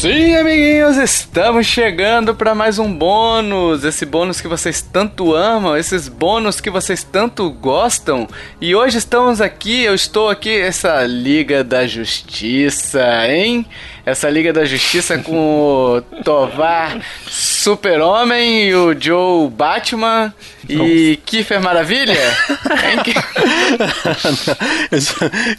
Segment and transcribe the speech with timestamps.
[0.00, 3.82] Sim, amiguinhos, estamos chegando para mais um bônus.
[3.82, 8.28] Esse bônus que vocês tanto amam, esses bônus que vocês tanto gostam.
[8.60, 13.66] E hoje estamos aqui, eu estou aqui, essa Liga da Justiça, hein?
[14.06, 20.32] Essa Liga da Justiça com o Tovar Super-Homem e o Joe Batman
[20.68, 22.14] e Kiefer Maravilha?
[22.78, 23.02] Hein?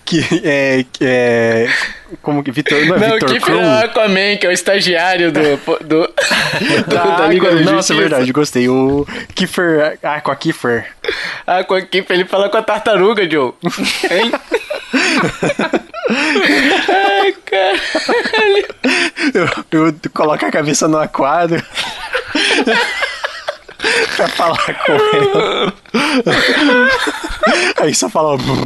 [0.06, 1.68] que é, é
[2.22, 5.32] como que Vitor não é Não, Vitor Kiefer é o Aquaman, que é o estagiário
[5.32, 6.14] do, do, do
[6.88, 8.68] da, da Liga da Nossa, é verdade, gostei.
[8.68, 10.88] O Kiefer, ah, com a Kiefer.
[11.46, 13.54] Ah, Kiefer, ele fala com a tartaruga, Joe.
[14.10, 14.32] Hein?
[16.90, 18.66] Ai, caralho.
[19.34, 21.64] Eu, eu coloco a cabeça no aquário.
[24.16, 25.74] Pra falar com ele.
[27.82, 28.38] Aí só fala.
[28.38, 28.58] Minha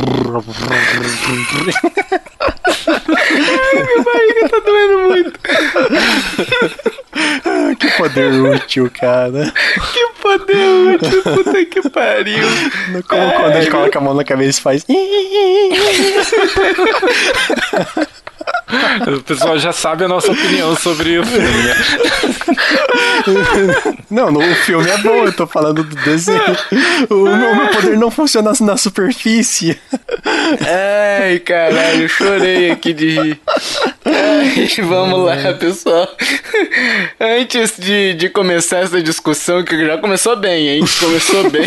[4.03, 5.39] barriga tá doendo muito.
[7.45, 9.53] Ah, que poder útil, cara.
[9.93, 12.47] Que poder útil, puta que pariu.
[13.07, 14.85] Como quando a gente coloca a mão na cabeça e faz.
[19.17, 21.47] O pessoal já sabe a nossa opinião sobre o filme.
[21.47, 21.75] né?
[24.09, 26.41] Não, no, o filme é bom, eu tô falando do desenho.
[27.09, 29.79] O, o meu poder não funciona na superfície.
[31.21, 33.41] Ai, caralho, eu chorei aqui de rir.
[34.87, 36.07] Vamos lá, pessoal.
[37.19, 40.83] Antes de, de começar essa discussão, que já começou bem, hein?
[40.99, 41.65] Começou bem.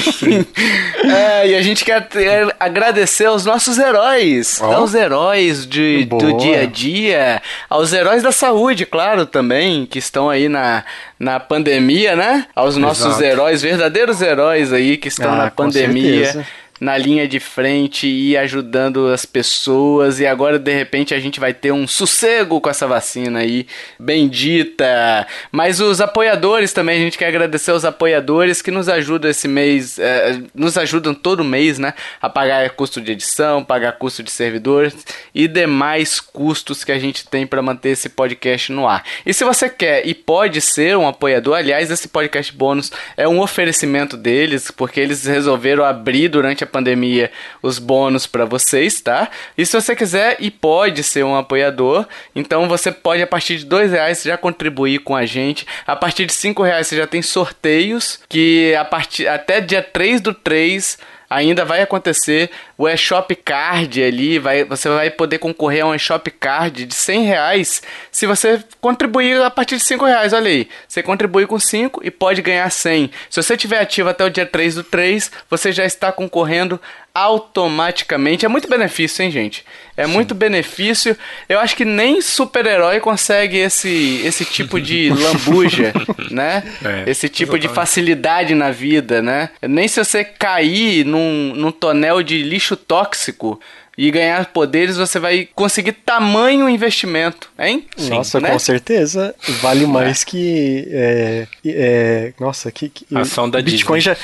[1.05, 4.59] É, e a gente quer ter- agradecer aos nossos heróis.
[4.61, 4.73] Ó.
[4.73, 7.43] Aos heróis de, do dia a dia.
[7.69, 10.85] Aos heróis da saúde, claro, também, que estão aí na,
[11.19, 12.47] na pandemia, né?
[12.55, 13.25] Aos nossos Exato.
[13.25, 16.47] heróis, verdadeiros heróis aí que estão Ah, na pandemia certeza.
[16.81, 20.21] Na linha de frente e ajudando as pessoas.
[20.21, 23.67] E agora, de repente, a gente vai ter um sossego com essa vacina aí,
[23.99, 25.27] bendita.
[25.51, 29.99] Mas os apoiadores também, a gente quer agradecer aos apoiadores que nos ajudam esse mês,
[29.99, 31.95] eh, nos ajudam todo mês, né?
[32.21, 34.95] A pagar custo de edição, pagar custo de servidores
[35.35, 39.05] e demais custos que a gente tem para manter esse podcast no ar.
[39.25, 43.41] E se você quer e pode ser um apoiador, aliás, esse podcast bônus é um
[43.41, 47.31] oferecimento deles, porque eles resolveram abrir durante a pandemia
[47.63, 49.31] os bônus para vocês, tá?
[49.57, 53.65] E se você quiser e pode ser um apoiador, então você pode a partir de
[53.65, 55.67] dois reais já contribuir com a gente.
[55.87, 60.21] A partir de cinco reais você já tem sorteios que a partir até dia 3
[60.21, 65.87] do 3 ainda vai acontecer o eShop Card ali, vai, você vai poder concorrer a
[65.87, 70.49] um eShop Card de 100 reais se você contribuir a partir de 5 reais, olha
[70.49, 70.69] aí.
[70.89, 73.11] Você contribui com 5 e pode ganhar 100.
[73.29, 76.81] Se você tiver ativo até o dia 3 do 3, você já está concorrendo
[77.17, 78.45] automaticamente.
[78.45, 79.65] É muito benefício, hein, gente?
[79.97, 81.17] É muito benefício.
[81.49, 85.95] Eu acho que nem super-herói consegue esse, esse tipo de lambuja,
[86.31, 86.63] né?
[86.85, 87.75] É, esse tipo de exatamente.
[87.75, 89.49] facilidade na vida, né?
[89.63, 93.59] Nem se você cair num, num tonel de lixo tóxico
[93.99, 97.87] e ganhar poderes, você vai conseguir tamanho investimento, hein?
[98.11, 98.51] Nossa, né?
[98.51, 99.35] com certeza.
[99.63, 100.87] Vale mais que.
[100.91, 102.91] É, é, nossa, que.
[102.91, 104.15] que Ação da Bitcoin já.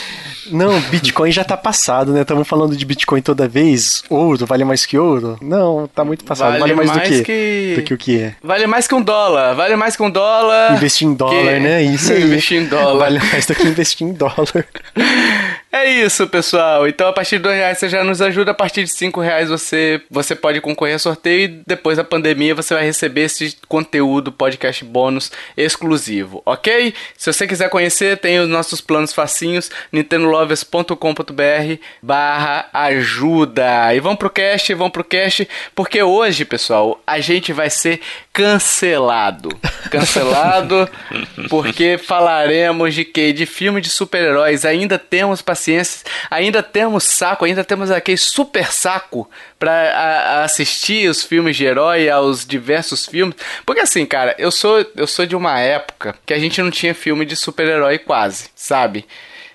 [0.50, 2.20] Não, Bitcoin já tá passado, né?
[2.22, 4.02] Estamos falando de Bitcoin toda vez.
[4.10, 5.38] Ouro, vale mais que ouro?
[5.40, 6.58] Não, tá muito passado.
[6.58, 8.34] Vale Vale, mais, mais do que, que- do que o que é.
[8.42, 10.74] Vale mais que um dólar, vale mais que um dólar.
[10.74, 11.82] Investir em dólar, que- né?
[11.82, 12.22] Isso aí.
[12.24, 12.98] Investir em dólar.
[12.98, 14.66] Vale mais do que investir em dólar.
[15.74, 16.86] É isso, pessoal.
[16.86, 18.50] Então, a partir de dois reais você já nos ajuda.
[18.50, 19.61] A partir de cinco reais você,
[20.10, 21.44] você pode concorrer a sorteio.
[21.44, 26.94] E depois da pandemia você vai receber esse conteúdo, podcast bônus exclusivo, ok?
[27.16, 33.94] Se você quiser conhecer, tem os nossos planos facinhos, nintendolovers.com.br barra ajuda.
[33.94, 38.00] E vamos pro cast, vamos pro cast, porque hoje, pessoal, a gente vai ser
[38.32, 39.50] cancelado.
[39.92, 40.88] Cancelado
[41.48, 43.32] porque falaremos de que?
[43.32, 44.64] De filme de super-heróis.
[44.64, 51.56] Ainda temos paciência, ainda temos saco, ainda temos aquele super saco pra assistir os filmes
[51.56, 53.36] de herói, aos diversos filmes.
[53.64, 56.94] Porque assim, cara, eu sou, eu sou de uma época que a gente não tinha
[56.94, 59.06] filme de super-herói quase, sabe?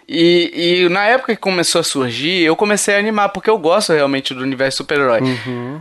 [0.10, 3.92] E, e na época que começou a surgir, eu comecei a animar, porque eu gosto
[3.92, 5.20] realmente do universo super-herói.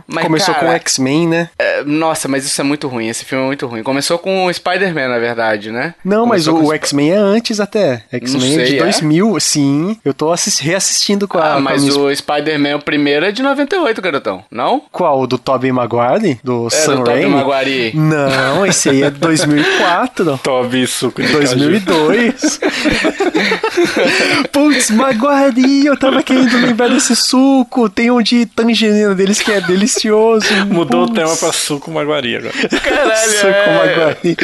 [0.05, 1.49] Mas, Começou cara, com X-Men, né?
[1.57, 3.07] é, nossa, mas isso é muito ruim.
[3.07, 3.83] Esse filme é muito ruim.
[3.83, 5.95] Começou com o Spider-Man, na verdade, né?
[6.03, 8.03] Não, mas Começou o, com o X-Men é antes até.
[8.11, 8.79] X-Men é de é?
[8.83, 9.97] 2000, sim.
[10.03, 11.53] Eu tô assis- reassistindo com a.
[11.55, 14.43] Ah, mas minha o Spider-Man, o primeiro é de 98, garotão.
[14.51, 14.81] Não?
[14.91, 15.21] Qual?
[15.21, 16.39] O do Tobey Maguire?
[16.43, 17.35] Do É, Sam do Tobey Raimi?
[17.35, 17.91] Maguire.
[17.95, 20.37] Não, esse aí é 2004.
[20.43, 21.55] Toby suco de caju.
[21.55, 22.59] 2002.
[24.51, 27.89] Putz, Maguari, eu tava querendo lembrar desse suco.
[27.89, 30.47] Tem um de tangerina deles que é delicioso.
[30.67, 31.11] Mudou Putz.
[31.11, 32.53] o tema pra suco maguari agora.
[32.83, 33.77] Caralho, Suco é...
[33.77, 34.37] Maguari.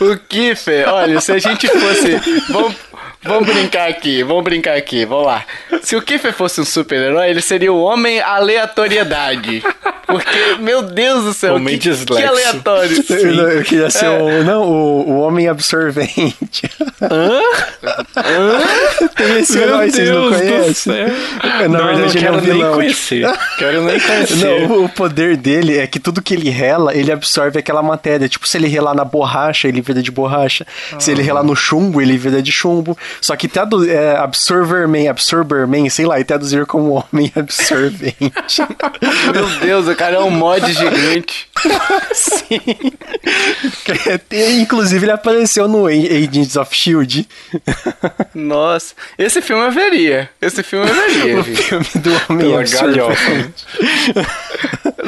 [0.00, 2.42] O Kiffer, olha, se a gente fosse.
[2.50, 2.74] Vamos,
[3.22, 5.44] vamos brincar aqui, vamos brincar aqui, vamos lá.
[5.82, 9.62] Se o Kiffer fosse um super-herói, ele seria o Homem Aleatoriedade.
[10.06, 12.96] Porque, meu Deus do céu, Homem que, que aleatório.
[13.10, 14.10] Eu, não, eu queria ser É.
[14.10, 14.44] o.
[14.44, 16.68] Não, o, o homem absorvente.
[19.16, 20.74] Tem esse herói, vocês não Deus do conhecem?
[20.74, 21.08] céu.
[21.42, 22.74] Na não, verdade, não ele é quero um nem vilão.
[22.74, 23.26] conhecer.
[23.58, 24.68] Quero nem conhecer.
[24.68, 28.28] Não, o poder dele é que tudo que ele rela, ele absorve aquela matéria.
[28.28, 30.66] Tipo, se ele relar na borracha, ele vira de borracha.
[30.98, 32.96] Se ele relar no chumbo, ele vira de chumbo.
[33.20, 38.16] Só que tradu é, Absorberman, Absorberman, sei lá, e traduzir como homem absorvente.
[39.32, 41.48] Meu Deus, o cara é um mod gigante.
[42.12, 42.60] Sim.
[44.28, 47.28] Tem- Inclusive, ele apareceu no Agents of Shield.
[48.34, 50.28] Nossa, esse filme eu veria.
[50.40, 53.66] Esse filme eu veria, o filme do homem Pela absorvente.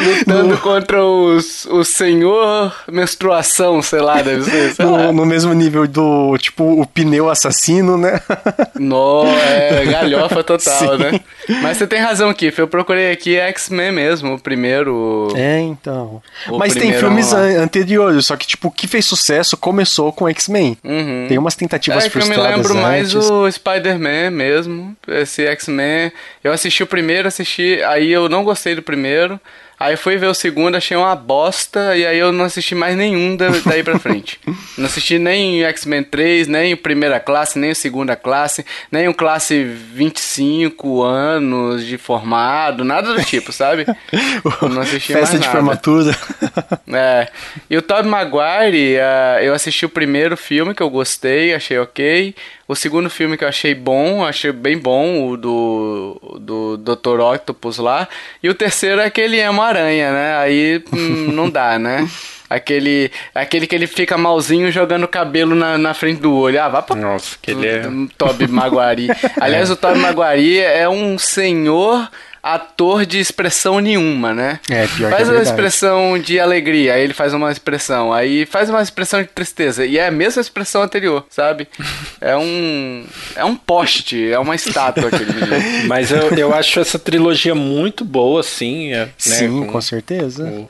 [0.04, 4.74] Lutando contra os, o senhor menstruação, sei lá, deve ser.
[4.74, 4.98] Sei lá.
[5.06, 8.20] No, no mesmo nível do, tipo, o pneu assassino, né?
[8.78, 10.98] No, é galhofa total, Sim.
[10.98, 11.20] né?
[11.62, 12.58] Mas você tem razão, Kiff.
[12.58, 15.28] Eu procurei aqui X-Men mesmo, o primeiro.
[15.36, 16.20] É, então.
[16.48, 20.28] O Mas tem filmes an- anteriores, só que, tipo, o que fez sucesso começou com
[20.28, 20.76] X-Men.
[20.82, 21.26] Uhum.
[21.28, 23.30] Tem umas tentativas É que eu me frustradas lembro mais antes.
[23.30, 26.10] o Spider-Man mesmo, esse X-Men.
[26.42, 29.40] Eu assisti o primeiro, assisti, aí eu não gostei do primeiro.
[29.84, 33.36] Aí fui ver o segundo, achei uma bosta, e aí eu não assisti mais nenhum
[33.36, 34.38] da- daí pra frente.
[34.78, 39.08] não assisti nem o X-Men 3, nem o Primeira Classe, nem o Segunda Classe, nem
[39.08, 43.86] o Classe 25 anos de formado, nada do tipo, sabe?
[44.62, 45.50] Não assisti Festa mais de nada.
[45.50, 46.16] formatura.
[46.94, 47.28] É.
[47.70, 52.34] E o Tobey Maguire, ah, eu assisti o primeiro filme que eu gostei, achei ok.
[52.72, 57.20] O segundo filme que eu achei bom, achei bem bom, o do, do Dr.
[57.20, 58.08] Octopus lá.
[58.42, 60.36] E o terceiro é aquele Emo-Aranha, né?
[60.38, 62.08] Aí hum, não dá, né?
[62.48, 66.60] Aquele, aquele que ele fica malzinho jogando cabelo na, na frente do olho.
[66.60, 67.82] Ah, vá pra Nossa, que ele é...
[68.18, 69.08] Toby Maguari.
[69.40, 72.10] Aliás, o Toby Maguari é um senhor
[72.42, 74.58] ator de expressão nenhuma, né?
[74.68, 78.44] É, pior que Faz é uma expressão de alegria, aí ele faz uma expressão, aí
[78.46, 81.68] faz uma expressão de tristeza, e é a mesma expressão anterior, sabe?
[82.20, 83.04] É um
[83.34, 85.56] é um poste, é uma estátua aquele menino.
[85.88, 88.92] Mas eu, eu acho essa trilogia muito boa, assim.
[88.92, 90.44] é, né, Sim, com certeza.
[90.44, 90.68] com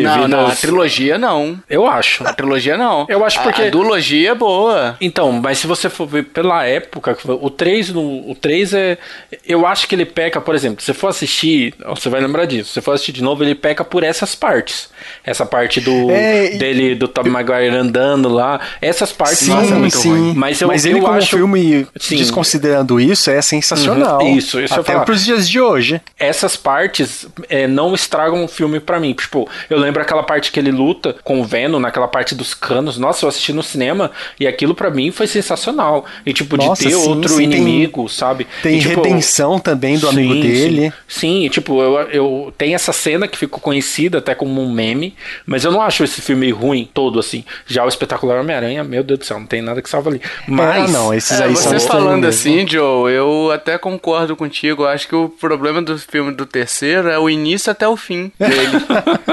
[0.00, 1.60] Não, não, a trilogia não.
[1.68, 2.26] Eu acho.
[2.26, 3.04] A trilogia não.
[3.10, 4.96] Eu acho A- porque- A, duologia é boa.
[5.02, 8.98] Então, mas se você for ver pela época, o 3, no, o 3 é.
[9.46, 12.68] Eu acho que ele peca, por exemplo, se você for assistir, você vai lembrar disso.
[12.68, 14.88] Se você for assistir de novo, ele peca por essas partes.
[15.24, 18.60] Essa parte do É, dele, do Tom Maguire andando lá.
[18.82, 20.08] Essas partes Sim, nossa, é muito sim.
[20.10, 20.34] ruim.
[20.34, 21.36] Mas eu, ele eu como acho.
[21.36, 22.16] filme, Sim.
[22.16, 24.20] desconsiderando isso, é sensacional.
[24.22, 26.00] Uhum, isso, isso Até pros dias de hoje.
[26.18, 29.12] essas partes é, não estragam o filme pra mim.
[29.14, 32.98] Tipo, eu lembro aquela parte que ele luta com o Venom, naquela parte dos canos.
[32.98, 34.10] Nossa, eu assisti no cinema
[34.40, 36.04] e aquilo pra mim foi sensacional.
[36.24, 38.46] E tipo, Nossa, de ter sim, outro sim, tem- inimigo, sabe?
[38.62, 40.92] Tem E, tipo, redenção também do amigo dele.
[41.08, 45.14] Sim, e, tipo, eu, eu tem essa cena que ficou conhecida até como um meme,
[45.44, 47.44] mas eu não acho esse filme ruim todo assim.
[47.66, 50.20] Já o espetacular Homem-Aranha, meu Deus do céu, não tem nada que salva ali.
[50.46, 52.28] Mas Ah, não, esses É, aí você são estranhos falando mesmo.
[52.28, 54.82] assim, Joe, eu até concordo contigo.
[54.84, 58.32] Eu acho que o problema do filme do terceiro é o início até o fim
[58.38, 58.76] dele.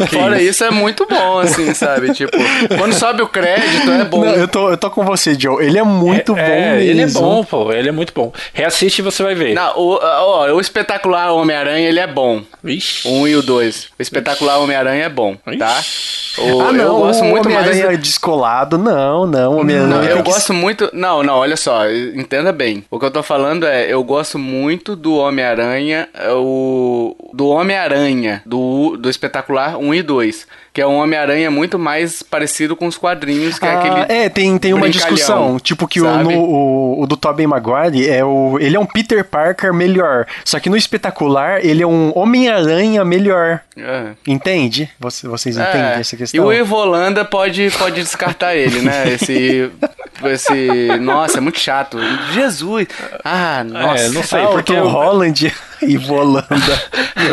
[0.00, 0.50] Não, Fora isso.
[0.50, 0.64] isso.
[0.64, 2.12] é muito bom, assim, sabe?
[2.12, 2.36] Tipo,
[2.78, 4.24] quando sobe o crédito é bom.
[4.24, 5.64] Não, eu, tô, eu tô com você, Joe.
[5.64, 6.90] Ele é muito é, bom é, mesmo.
[6.90, 8.32] ele é bom, pô, ele é muito bom.
[8.52, 9.54] Reassiste e você vai ver.
[9.54, 12.42] Não, o, ó, o espetacular Homem-Aranha, ele é bom.
[13.04, 13.88] O um e o dois.
[13.98, 15.80] O espetacular Homem-Aranha é bom, tá?
[16.38, 17.66] O, Ah, não, eu gosto muito mais.
[17.68, 19.58] Homem-Aranha descolado, não, não.
[19.58, 20.90] Homem-Aranha eu que- gosto muito.
[20.92, 22.84] Não, não, olha só, entenda bem.
[22.90, 27.14] O que eu tô falando é, eu gosto muito do Homem-Aranha, o.
[27.32, 30.46] Do Homem-Aranha, do, do espetacular 1 e 2.
[30.76, 34.12] Que é um Homem-Aranha muito mais parecido com os quadrinhos, que é Ah, aquele.
[34.24, 35.58] é, tem, tem uma discussão.
[35.58, 38.58] Tipo que o, no- o, o do Tobey Maguire é o.
[38.60, 40.26] Ele é um Peter Parker melhor.
[40.44, 43.60] Só que no espetacular, ele é um Homem-Aranha melhor.
[43.74, 44.08] É.
[44.26, 44.90] Entende?
[45.00, 46.44] Você- vocês É, entendem essa E questão?
[46.44, 49.08] o Ivo Holanda pode, pode descartar ele, né?
[49.16, 49.70] Esse.
[50.24, 50.98] Esse.
[51.00, 51.96] Nossa, é muito chato.
[52.34, 52.86] Jesus!
[53.24, 54.04] Ah, nossa.
[54.04, 55.54] É, não sei, ah, porque o Holland.
[55.82, 56.46] Ivolanda.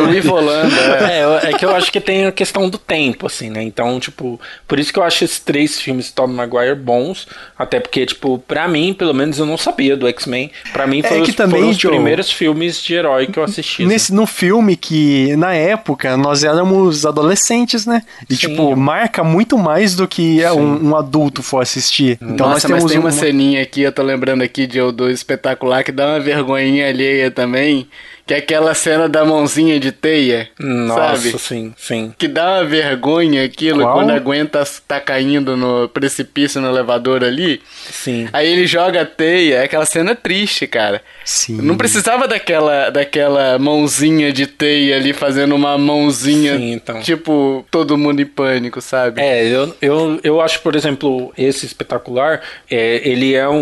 [0.06, 0.74] O Ivolanda,
[1.10, 1.20] é.
[1.46, 3.62] É, é que eu acho que tem a questão do tempo, assim, né?
[3.62, 7.26] Então, tipo, por isso que eu acho esses três filmes de Tom Maguire bons,
[7.58, 10.50] até porque, tipo, pra mim, pelo menos eu não sabia do X-Men.
[10.72, 13.38] Pra mim, É foi que os, também, foram os Joe, primeiros filmes de herói que
[13.38, 13.82] eu assisti.
[13.82, 13.86] assim.
[13.86, 18.02] Nesse, no filme que, na época, nós éramos adolescentes, né?
[18.28, 18.48] E, Sim.
[18.48, 22.18] tipo, marca muito mais do que um, um adulto for assistir.
[22.20, 24.84] Então Nossa, nós mas temos tem uma uma- ceninha aqui, eu tô lembrando aqui de
[24.92, 27.88] do espetacular que dá uma vergonhinha alheia também,
[28.26, 31.38] que é aquela cena da mãozinha de teia, Nossa, sabe?
[31.38, 32.14] sim, sim.
[32.16, 33.94] Que dá uma vergonha aquilo Qual?
[33.94, 37.60] quando aguenta tá caindo no precipício no elevador ali.
[37.90, 38.28] Sim.
[38.32, 41.02] Aí ele joga a teia, é aquela cena triste, cara.
[41.24, 41.60] Sim.
[41.60, 47.00] Não precisava daquela, daquela mãozinha de teia ali fazendo uma mãozinha, Sim, então.
[47.00, 49.20] tipo, todo mundo em pânico, sabe?
[49.20, 52.40] É, eu, eu, eu acho, por exemplo, esse espetacular,
[52.70, 53.54] é, ele é um,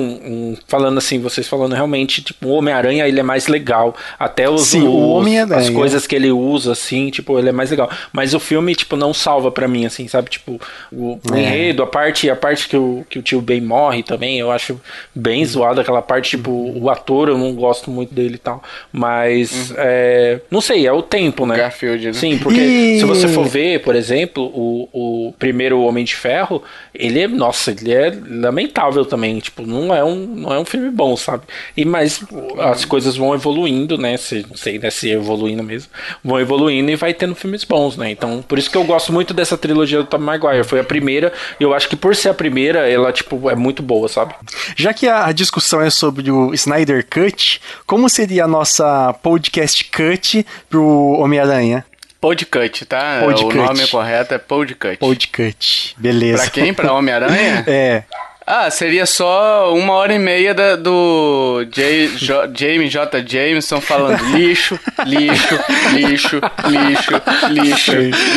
[0.53, 3.95] um- Falando assim, vocês falando realmente, tipo, o Homem-Aranha ele é mais legal.
[4.19, 5.57] Até os, Sim, o os- Homem-Aranha.
[5.61, 7.91] as coisas que ele usa, assim, tipo, ele é mais legal.
[8.13, 10.31] Mas o filme, tipo, não salva pra mim, assim, sabe?
[10.31, 10.61] Tipo,
[10.93, 11.39] o, É.
[11.41, 14.81] enredo, a parte, a parte que o, que o tio Ben morre também, eu acho
[15.15, 18.63] bem zoado aquela parte, tipo, o ator, eu não gosto muito dele e tal.
[18.93, 21.57] Mas, é, não sei, é o tempo, né?
[21.57, 22.13] Garfield, né?
[22.13, 26.63] Sim, porque E- se você for ver, por exemplo, o, o primeiro Homem de Ferro,
[26.95, 30.91] ele é, nossa, ele é lamentável também, tipo, não é um, não é um filme
[30.91, 31.43] bom, sabe?
[31.77, 32.23] E mas
[32.61, 34.17] as coisas vão evoluindo, né?
[34.43, 35.91] Se, não sei, né, se evoluindo mesmo,
[36.25, 38.11] vão evoluindo e vai tendo filmes bons, né?
[38.11, 41.33] Então, por isso que eu gosto muito dessa trilogia do Tom Maguire, foi a primeira,
[41.59, 44.35] e eu acho que por ser a primeira, ela tipo é muito boa, sabe?
[44.77, 50.47] Já que a discussão é sobre o Snyder Cut, como seria a nossa podcast cut
[50.69, 51.85] pro Homem-Aranha?
[52.21, 53.21] Podcast, tá?
[53.25, 53.59] Podcast.
[53.59, 54.99] O nome correto é podcast.
[54.99, 55.97] Podcast.
[55.99, 56.43] Beleza.
[56.43, 56.73] Pra quem?
[56.73, 57.65] Pra Homem-Aranha?
[57.67, 58.05] É.
[58.55, 63.25] Ah, seria só uma hora e meia da- do J, J, James J.
[63.27, 65.59] Jameson falando lixo, lixo,
[65.95, 67.13] lixo, lixo,
[67.49, 67.93] lixo,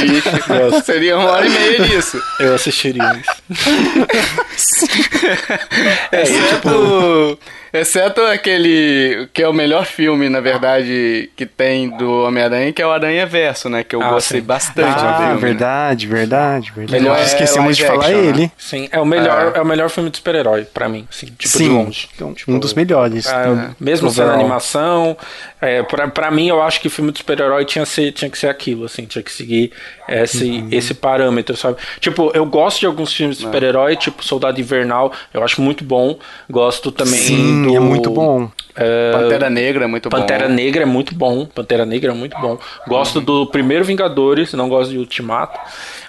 [0.06, 0.82] lixo.
[0.86, 2.18] Seria uma hora e meia disso.
[2.40, 4.88] Eu assistiria isso.
[6.14, 7.38] Exceto,
[7.80, 12.88] exceto aquele que é o melhor filme, na verdade, que tem do Homem-Aranha, que é
[12.88, 13.84] o Aranha Verso, né?
[13.84, 14.46] Que eu Ah, gostei sim.
[14.46, 15.34] bastante Ah, filme.
[15.34, 15.40] né?
[15.40, 16.96] verdade, verdade, verdade.
[17.02, 18.30] Ele Nós é esquecemos de live falar action, né?
[18.42, 18.52] ele.
[18.58, 19.62] Sim, é o melhor, é.
[19.62, 22.08] o melhor filme de super-herói pra mim, assim, tipo de Sim, longe.
[22.16, 23.28] Então, tipo, um dos melhores.
[23.28, 25.18] Ah, mesmo sendo animação,
[25.62, 28.48] é, pra, pra mim eu acho que filme de super-herói tinha, ser- tinha que ser
[28.48, 29.72] aquilo, assim, tinha que seguir
[30.08, 30.68] esse, Uhum.
[30.72, 31.78] esse parâmetro, sabe?
[32.00, 36.18] Tipo, eu gosto de alguns filmes de super-herói, tipo Soldado Invernal, eu acho muito bom.
[36.50, 38.50] Gosto também Sim, é muito bom.
[38.76, 40.54] é, Pantera Negra é muito Pantera bom.
[40.54, 41.46] Negra é muito bom.
[41.46, 42.58] Pantera Negra é muito bom.
[42.88, 45.60] Gosto do primeiro Vingadores, não gosto de Ultimato.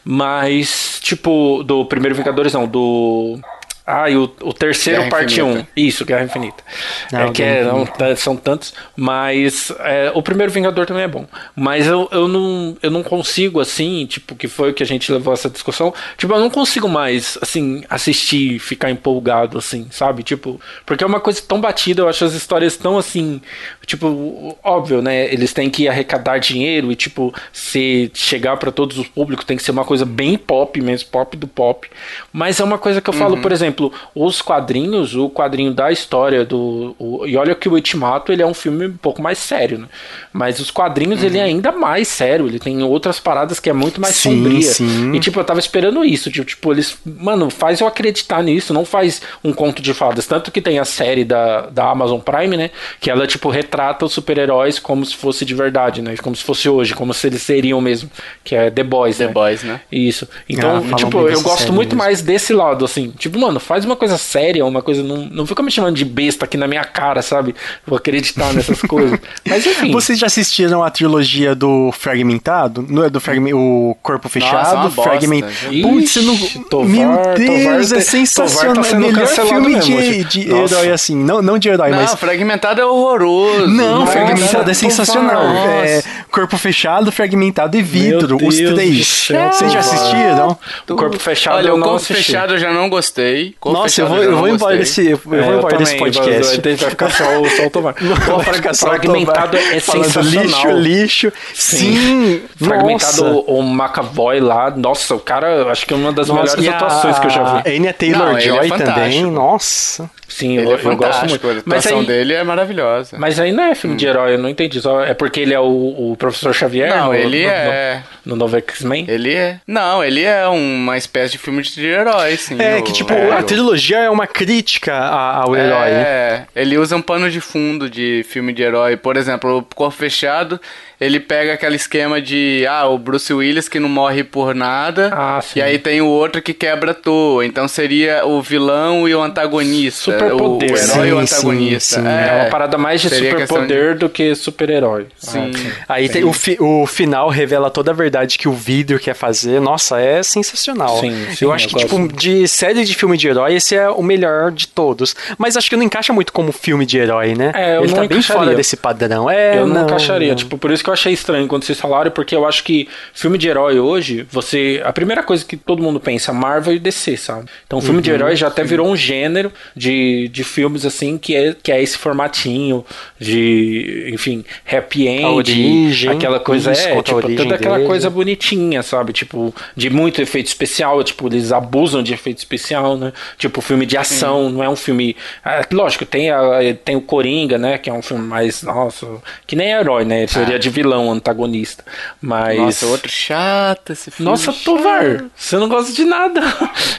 [0.04, 3.38] Mas, tipo, do primeiro Vingadores, não, do.
[3.86, 5.48] Ah, e o, o terceiro Guerra parte 1.
[5.48, 5.68] Infinita.
[5.76, 6.64] Isso, Guerra Infinita.
[7.12, 11.08] Ah, é que é, não, tá- são tantos, mas é, o primeiro Vingador também é
[11.08, 11.24] bom.
[11.54, 15.12] Mas eu, eu, não, eu não consigo, assim, tipo, que foi o que a gente
[15.12, 15.94] levou essa discussão.
[16.18, 20.24] Tipo, eu não consigo mais, assim, assistir, ficar empolgado, assim, sabe?
[20.24, 23.40] Tipo, porque é uma coisa tão batida, eu acho as histórias tão, assim,
[23.86, 25.32] tipo, óbvio, né?
[25.32, 29.62] Eles têm que arrecadar dinheiro e, tipo, se chegar pra todos os públicos tem que
[29.62, 31.88] ser uma coisa bem pop mesmo, pop do pop.
[32.32, 33.75] Mas é uma coisa que eu falo, por exemplo,
[34.14, 36.94] os quadrinhos, o quadrinho da história do.
[36.98, 39.86] o- e olha que o Ultimato ele é um filme um pouco mais sério, né?
[40.32, 44.00] Mas os quadrinhos ele é ainda mais sério, ele tem outras paradas que é muito
[44.00, 44.62] mais Sim, sombria.
[44.62, 45.12] sim.
[45.14, 46.30] E tipo, eu tava esperando isso.
[46.30, 46.96] Tipo, tipo, eles.
[47.04, 50.26] Mano, faz eu acreditar nisso, não faz um conto de fadas.
[50.26, 52.70] Tanto que tem a série da, da Amazon Prime, né?
[53.00, 56.16] Que ela, tipo, retrata os super-heróis como se fosse de verdade, né?
[56.22, 58.10] Como se fosse hoje, como se eles seriam mesmo.
[58.44, 59.32] Que é The Boys, The né?
[59.32, 59.80] Boys, né?
[59.90, 60.28] Isso.
[60.48, 61.98] Então, Ah, tipo, eu gosto muito mesmo.
[61.98, 63.10] mais desse lado, assim.
[63.18, 65.02] Tipo, mano, faz uma coisa séria, uma coisa.
[65.02, 67.54] Não, não fica me chamando de besta aqui na minha cara, sabe?
[67.86, 69.18] Vou acreditar nessas coisas.
[69.46, 69.90] Mas enfim.
[69.92, 72.84] Vocês já assistiram a trilogia do Fragmentado?
[72.88, 73.52] Não é do fragme...
[73.52, 75.52] o Corpo Fechado, uma bosta, Fragmentado.
[75.82, 76.36] Putz, você não...
[76.70, 78.84] Tovar- Meu Tovar Deus, tá- é sensacional.
[78.84, 80.74] Tá Melhor filme mesmo, de, de nossa.
[80.74, 81.16] herói assim.
[81.16, 82.14] Não, não de herói, Não, mas...
[82.14, 83.66] Fragmentado é horroroso.
[83.66, 85.48] Não, Nossa, fragmentado é sensacional.
[85.48, 85.86] nossa.
[85.86, 88.36] É, corpo fechado, fragmentado e vidro.
[88.46, 89.06] Os Deus três.
[89.26, 89.94] Vocês já Tovar.
[89.94, 90.58] assistiram?
[90.88, 92.24] O corpo fechado Olha, eu o não corpo assisti.
[92.24, 93.55] fechado eu já não gostei.
[93.58, 95.96] Corpo Nossa, eu vou, eu não vou embora desse, eu vou É, eu embora desse
[95.96, 96.60] podcast.
[96.60, 97.94] Vai, vai ficar só, o- só o Tovar.
[97.94, 100.42] Pô, Vai ficar só fragmentado é sensacional.
[100.42, 101.32] Lixo, lixo.
[101.54, 103.50] Sim, Fragmentado nossa.
[103.50, 106.68] o, o McAvoy lá, nossa, o cara, acho que é uma das Nossa, melhores e
[106.68, 107.50] a- atuações que eu já vi.
[107.70, 110.10] A Anya Não, Taylor-Joy é também, nossa.
[110.28, 111.48] Sim, Ele eu, é eu gosto muito.
[111.48, 113.16] a atuação aí, dele é maravilhosa.
[113.18, 114.80] mas aí não é filme de herói, eu não entendi.
[114.80, 115.64] Só é porque ele é o,
[116.12, 116.90] o Professor Xavier?
[116.94, 117.94] Não, no, ele no, é.
[117.96, 119.06] No, no novo X-Men?
[119.08, 119.60] Ele é.
[119.66, 122.60] Não, ele é uma espécie de filme de herói, sim.
[122.60, 125.88] É, o- que tipo, é, a o- trilogia é uma crítica a- ao herói.
[125.90, 128.96] É, ele usa um pano de fundo de filme de herói.
[128.96, 130.60] Por exemplo, o Corpo Fechado,
[131.00, 135.10] ele pega aquele esquema de, ah, o Bruce Willis que não morre por nada.
[135.12, 135.58] Ah, sim.
[135.58, 137.44] E aí tem o outro que quebra à toa.
[137.44, 140.12] Então seria o vilão e o antagonista.
[140.12, 140.70] Superpoder.
[140.70, 142.00] O, o herói e o Sim, sim, antagonista.
[142.00, 142.06] sim.
[142.06, 145.06] É, uma parada mais de superpoder do que super-herói.
[145.18, 145.52] Sim.
[145.88, 149.14] Ah, Aí tem o, fi- o final revela toda a verdade que o vídeo quer
[149.14, 149.60] fazer.
[149.60, 150.98] Nossa, é sensacional.
[151.00, 152.16] Sim, sim, eu acho eu que, tipo, gosto.
[152.16, 155.14] de série de filme de herói, esse é o melhor de todos.
[155.38, 157.52] Mas acho que não encaixa muito como filme de herói, né?
[157.54, 158.42] É, eu Ele não tá bem encaixaria.
[158.44, 159.30] fora desse padrão.
[159.30, 160.28] É, eu não, não encaixaria.
[160.28, 160.36] não.
[160.36, 163.36] Tipo, por isso que eu achei estranho quando vocês falaram, porque eu acho que filme
[163.36, 164.80] de herói hoje, você.
[164.84, 167.48] A primeira coisa que todo mundo pensa, Marvel e DC, sabe?
[167.66, 171.34] Então, filme Uhum, de herói já até virou um gênero de, de filmes assim que
[171.34, 172.84] é, que é esse formatinho
[173.18, 177.88] de, enfim, happy end, origem, aquela coisa isso, é, tipo, toda aquela dele.
[177.88, 179.12] coisa bonitinha, sabe?
[179.12, 183.12] Tipo, de muito efeito especial, tipo, eles abusam de efeito especial, né?
[183.38, 185.16] Tipo, filme de ação, não é um filme.
[185.44, 187.78] ah, lógico, tem, a, tem o Coringa, né?
[187.78, 188.62] Que é um filme mais.
[188.62, 189.06] Nossa,
[189.46, 190.18] que nem é herói, né?
[190.18, 191.84] Ele seria de vilão, antagonista.
[192.20, 192.58] Mas.
[192.58, 194.30] Nossa, outro chato esse filme.
[194.30, 194.64] Nossa, chato.
[194.64, 196.40] Tovar, você não gosta de nada.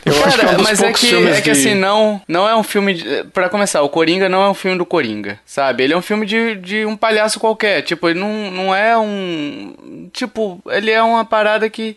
[0.05, 2.21] Eu acho que é um Cara, dos mas é que, é que de- assim, não,
[2.27, 2.93] não é um filme.
[2.95, 5.83] De, pra começar, o Coringa não é um filme do Coringa, sabe?
[5.83, 7.81] Ele é um filme de, de um palhaço qualquer.
[7.83, 10.09] Tipo, ele não, não é um.
[10.11, 11.95] Tipo, ele é uma parada que.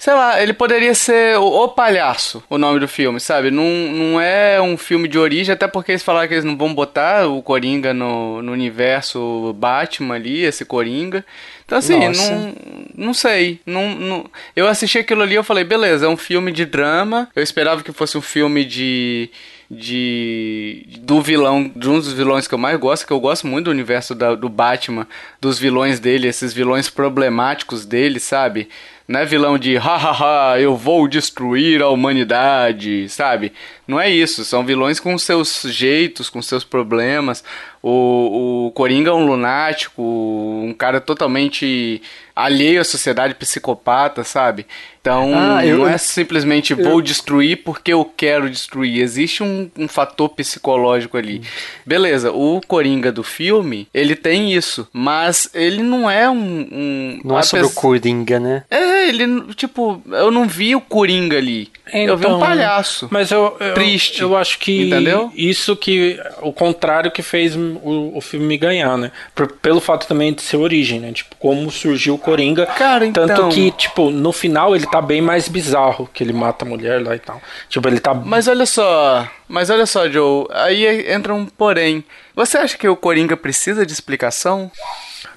[0.00, 3.50] Sei lá, ele poderia ser o, o Palhaço, o nome do filme, sabe?
[3.50, 6.72] Não, não é um filme de origem, até porque eles falaram que eles não vão
[6.72, 11.22] botar o Coringa no, no universo Batman ali, esse Coringa.
[11.66, 12.34] Então, assim, Nossa.
[12.34, 12.54] não,
[12.96, 13.60] não sei.
[13.66, 14.24] Não, não-
[14.56, 17.28] Eu assisti aquilo ali e eu falei, beleza, é um filme de drama.
[17.36, 19.28] Eu esperava que fosse um filme de.
[19.70, 20.86] de.
[21.00, 23.70] do vilão, de um dos vilões que eu mais gosto, que eu gosto muito do
[23.70, 25.06] universo da- do Batman,
[25.40, 28.68] dos vilões dele, esses vilões problemáticos dele, sabe?
[29.10, 33.52] Não é vilão de hahaha, eu vou destruir a humanidade, sabe?
[33.86, 37.42] Não é isso, são vilões com seus jeitos, com seus problemas.
[37.82, 42.00] O, o Coringa é um lunático, um cara totalmente
[42.36, 44.64] alheio à sociedade, psicopata, sabe?
[45.00, 49.00] Então, Ah, eu- não é simplesmente vou destruir porque eu quero destruir.
[49.00, 51.42] Existe um, um fator psicológico ali.
[51.84, 56.68] Beleza, o Coringa do filme, ele tem isso, mas ele não é um.
[56.70, 58.62] um Não é sobre o apes- Coringa, né?
[58.70, 61.70] É, ele, tipo, eu não vi o Coringa ali.
[61.92, 63.08] eu vi um Então, palhaço.
[63.10, 64.20] Mas eu, eu, Triste.
[64.22, 65.32] Eu acho que Entendeu?
[65.34, 69.10] isso que o contrário que fez o, o filme me ganhar, né?
[69.34, 71.12] Por- pelo fato também de ser origem, né?
[71.12, 72.66] Tipo, como surgiu o Coringa.
[72.66, 76.64] Cara, então- Tanto que, tipo, no final ele tá bem mais bizarro, que ele mata
[76.64, 77.40] a mulher lá e tal.
[77.68, 82.04] Tipo, ele tá Mas olha só, mas olha só, Joe, aí entra um porém.
[82.34, 84.70] Você acha que o Coringa precisa de explicação?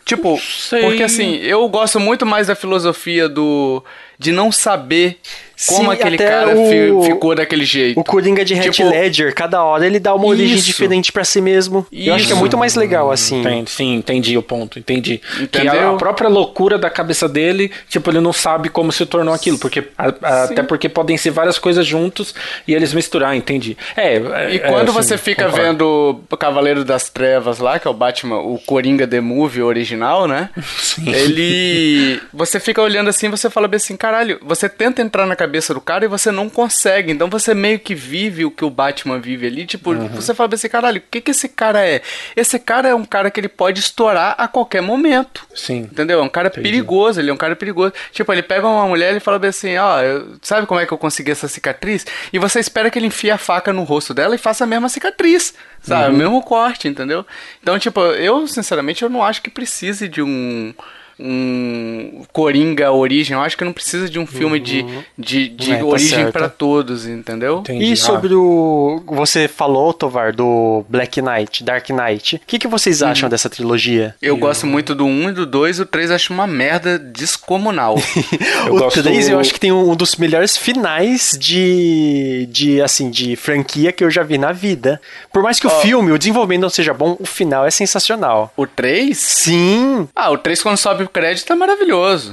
[0.05, 0.81] Tipo, sei.
[0.81, 3.83] porque assim, eu gosto muito mais da filosofia do
[4.19, 5.17] de não saber
[5.67, 7.99] como Sim, aquele cara o- fi- ficou daquele jeito.
[7.99, 10.65] O Coringa de Red Tipo, Ledger, cada hora ele dá uma origem Isso.
[10.65, 11.85] diferente pra si mesmo.
[11.91, 12.39] Eu acho que é Isso.
[12.39, 13.39] muito mais legal assim.
[13.41, 15.19] Entendi, sim, entendi o ponto, entendi.
[15.19, 15.91] Que Entendeu?
[15.91, 19.57] a, a própria loucura da cabeça dele, tipo, ele não sabe como se tornou aquilo,
[19.59, 22.33] porque a- a- até porque podem ser várias coisas juntos
[22.67, 23.77] e eles misturar, entendi.
[23.95, 25.65] É, é, E quando é, você sim, fica concordo.
[25.65, 30.27] vendo o Cavaleiro das Trevas lá, que é o Batman, o Coringa The Movie original,
[30.27, 30.49] né?
[31.05, 32.19] Ele.
[32.33, 35.81] Você fica olhando assim você fala bem assim, caralho, você tenta entrar na cabeça do
[35.81, 37.11] cara e você não consegue.
[37.11, 39.65] Então você meio que vive o que o Batman vive ali.
[39.65, 40.07] Tipo, Uhum.
[40.09, 42.01] você fala assim, caralho, o que, que esse cara é?
[42.35, 45.45] Esse cara é um cara que ele pode estourar a qualquer momento.
[45.53, 45.79] Sim.
[45.91, 46.19] Entendeu?
[46.19, 47.93] É um cara perigoso, ele é um cara perigoso.
[48.11, 50.97] Tipo, ele pega uma mulher e fala assim, ó, eu- sabe como é que eu
[50.97, 52.05] consegui essa cicatriz?
[52.31, 54.89] E você espera que ele enfie a faca no rosto dela e faça a mesma
[54.89, 56.13] cicatriz, sabe?
[56.13, 57.25] O mesmo corte, entendeu?
[57.61, 60.73] Então, tipo, eu, sinceramente, eu não acho que precise de um...
[61.19, 64.85] Um Coringa Origem, eu acho que não precisa de um filme de,
[65.17, 67.59] de, de É, tá origem pra todos, entendeu?
[67.59, 67.85] Entendi.
[67.85, 69.01] E Ah, sobre o.
[69.07, 72.37] Você falou, Tovar, do Black Knight, Dark Knight.
[72.37, 73.07] O que, que vocês Uhum.
[73.09, 74.15] acham dessa trilogia?
[74.21, 77.95] Eu gosto muito do 1 e do 2, o 3 eu acho uma merda descomunal.
[78.69, 83.35] O gosto 3 eu acho que tem um dos melhores finais de, de assim de
[83.35, 84.99] franquia que eu já vi na vida.
[85.31, 88.51] Por mais que o filme, o desenvolvimento não seja bom, o final é sensacional.
[88.55, 89.17] o 3?
[89.17, 90.07] Sim!
[90.15, 92.31] Ah, o 3 quando sobe crédito é maravilhoso.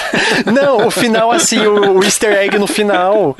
[0.52, 3.36] Não, o final, assim, o, o easter egg no final.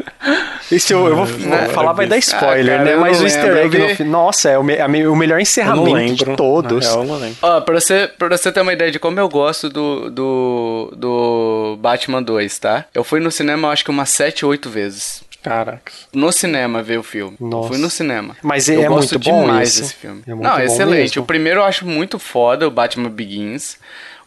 [0.71, 1.69] Isso eu, eu vou Né?
[1.69, 2.97] falar, vai dar spoiler, Ah, cara, né?
[2.97, 4.23] Mas o easter lembro, egg no final.
[4.27, 6.15] Nossa, é o, me- me- o melhor eu não encerramento lembro.
[6.17, 6.87] de todos.
[6.87, 7.37] Real, eu não lembro.
[7.43, 11.77] Ó, pra você, pra você ter uma ideia de como eu gosto do, do, do
[11.81, 12.85] Batman 2, tá?
[12.95, 15.23] Eu fui no cinema, eu acho que umas 7, 8 vezes.
[15.43, 15.91] Caraca.
[16.13, 17.37] No cinema ver o filme.
[17.41, 17.69] Nossa.
[17.69, 18.37] Fui no cinema.
[18.43, 19.81] Mas eu é gosto muito bom demais esse?
[19.81, 20.23] desse filme.
[20.25, 20.99] É muito Não, bom excelente.
[21.01, 21.23] mesmo.
[21.23, 23.77] O primeiro eu acho muito foda, o Batman Begins.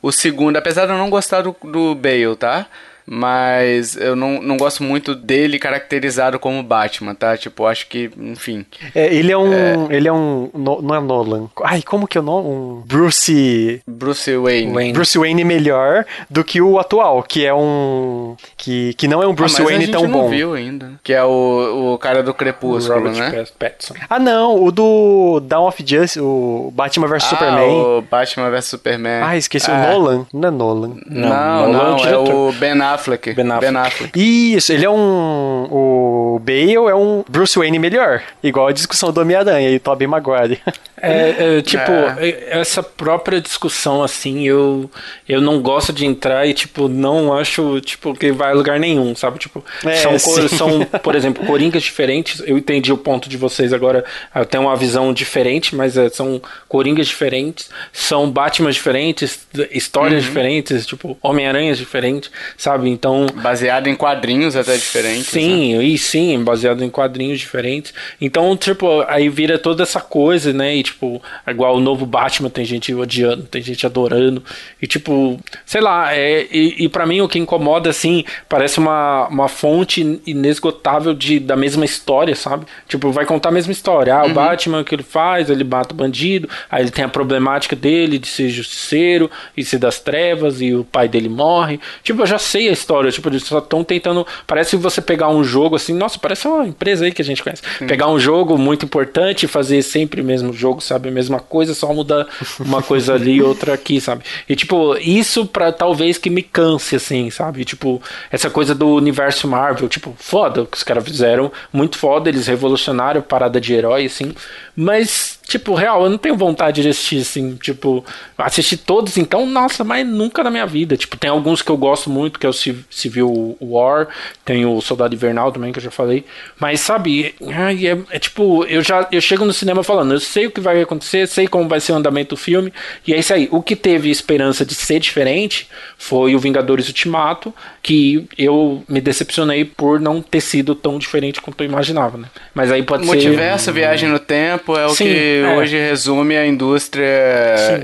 [0.02, 2.68] O segundo, apesar de eu não gostar do, do Bale, tá?
[3.06, 7.38] Mas eu não, não gosto muito dele caracterizado como Batman, tá?
[7.38, 8.66] Tipo, acho que, enfim.
[8.94, 9.54] É, ele é um.
[9.54, 9.76] É...
[9.90, 10.50] Ele é um.
[10.54, 11.50] No, não é Nolan.
[11.64, 12.48] Ai, como que é o nome?
[12.48, 13.82] Um Bruce.
[13.88, 14.74] Bruce Wayne.
[14.74, 14.94] Wayne.
[14.94, 18.36] Bruce Wayne melhor do que o atual, que é um.
[18.58, 20.24] Que, que não é um Bruce ah, Wayne tão bom.
[20.24, 20.94] não viu ainda.
[21.04, 23.46] Que é o, o cara do Crepúsculo, Robert né?
[23.60, 23.94] Pattinson.
[24.10, 24.64] Ah, não.
[24.64, 27.70] O do Dawn of Justice, o Batman vs ah, Superman.
[27.70, 29.22] O Batman vs Superman.
[29.24, 29.70] Ah, esqueci.
[29.70, 29.76] Ah.
[29.76, 30.26] O Nolan.
[30.34, 30.96] Não é Nolan.
[31.06, 32.95] Não, não, Nolan não é, é o Ben Affleck.
[32.96, 33.34] Affleck.
[33.34, 33.74] Ben Affleck.
[33.74, 34.20] Ben Affleck.
[34.56, 35.68] Isso, ele é um.
[35.72, 38.22] O Bale é um Bruce Wayne melhor.
[38.44, 40.60] Igual a discussão do Homem-Aranha e Tobey Maguire.
[41.02, 42.60] É, é tipo, é.
[42.60, 44.90] essa própria discussão, assim, eu,
[45.28, 49.16] eu não gosto de entrar e, tipo, não acho, tipo, que vai a lugar nenhum,
[49.16, 49.38] sabe?
[49.38, 52.42] Tipo, é, são, são, por exemplo, coringas diferentes.
[52.46, 54.04] Eu entendi o ponto de vocês agora.
[54.34, 57.70] Eu tenho uma visão diferente, mas é, são coringas diferentes.
[57.94, 60.30] São Batman diferentes, histórias uhum.
[60.30, 62.85] diferentes, tipo, Homem-Aranhas diferentes, sabe?
[62.90, 63.28] Então.
[63.36, 65.28] Baseado em quadrinhos até diferentes.
[65.28, 65.84] Sim, né?
[65.84, 67.94] e sim, baseado em quadrinhos diferentes.
[68.20, 70.76] Então, tipo, aí vira toda essa coisa, né?
[70.76, 74.44] E, tipo, igual o novo Batman, tem gente odiando, tem gente adorando.
[74.82, 79.28] E, tipo, sei lá, é, e, e para mim o que incomoda, assim, parece uma,
[79.28, 82.66] uma fonte inesgotável de, da mesma história, sabe?
[82.88, 84.16] Tipo, vai contar a mesma história.
[84.16, 84.32] Ah, uhum.
[84.32, 87.76] o Batman, o que ele faz, ele mata o bandido, aí ele tem a problemática
[87.76, 91.80] dele de ser justiceiro e ser das trevas, e o pai dele morre.
[92.04, 94.26] Tipo, eu já sei a história, tipo, eles só estão tentando.
[94.46, 97.62] Parece você pegar um jogo assim, nossa, parece uma empresa aí que a gente conhece.
[97.78, 97.88] Sim.
[97.88, 101.10] Pegar um jogo muito importante e fazer sempre o mesmo jogo, sabe?
[101.10, 102.28] A mesma coisa, só mudar
[102.60, 104.24] uma coisa ali e outra aqui, sabe?
[104.48, 107.66] E tipo, isso para talvez que me canse, assim, sabe?
[107.66, 112.30] Tipo, essa coisa do universo Marvel, tipo, foda o que os caras fizeram, muito foda,
[112.30, 114.34] eles revolucionaram parada de herói, assim.
[114.76, 118.04] Mas, tipo, real, eu não tenho vontade de assistir, assim, tipo,
[118.38, 120.98] assistir todos, então, nossa, mas nunca na minha vida.
[120.98, 124.08] Tipo, tem alguns que eu gosto muito, que é o Civil War,
[124.44, 126.26] tem o Soldado Invernal também, que eu já falei.
[126.60, 130.48] Mas, sabe, é, é, é, tipo, eu já eu chego no cinema falando, eu sei
[130.48, 132.74] o que vai acontecer, sei como vai ser o andamento do filme,
[133.08, 133.48] e é isso aí.
[133.52, 137.54] O que teve esperança de ser diferente foi o Vingadores Ultimato,
[137.84, 142.28] que eu me decepcionei por não ter sido tão diferente quanto eu imaginava, né?
[142.54, 143.38] Mas aí pode Multiverso, ser.
[143.38, 145.56] Multiverso, viagem no tempo é o Sim, que é.
[145.56, 147.08] hoje resume a indústria,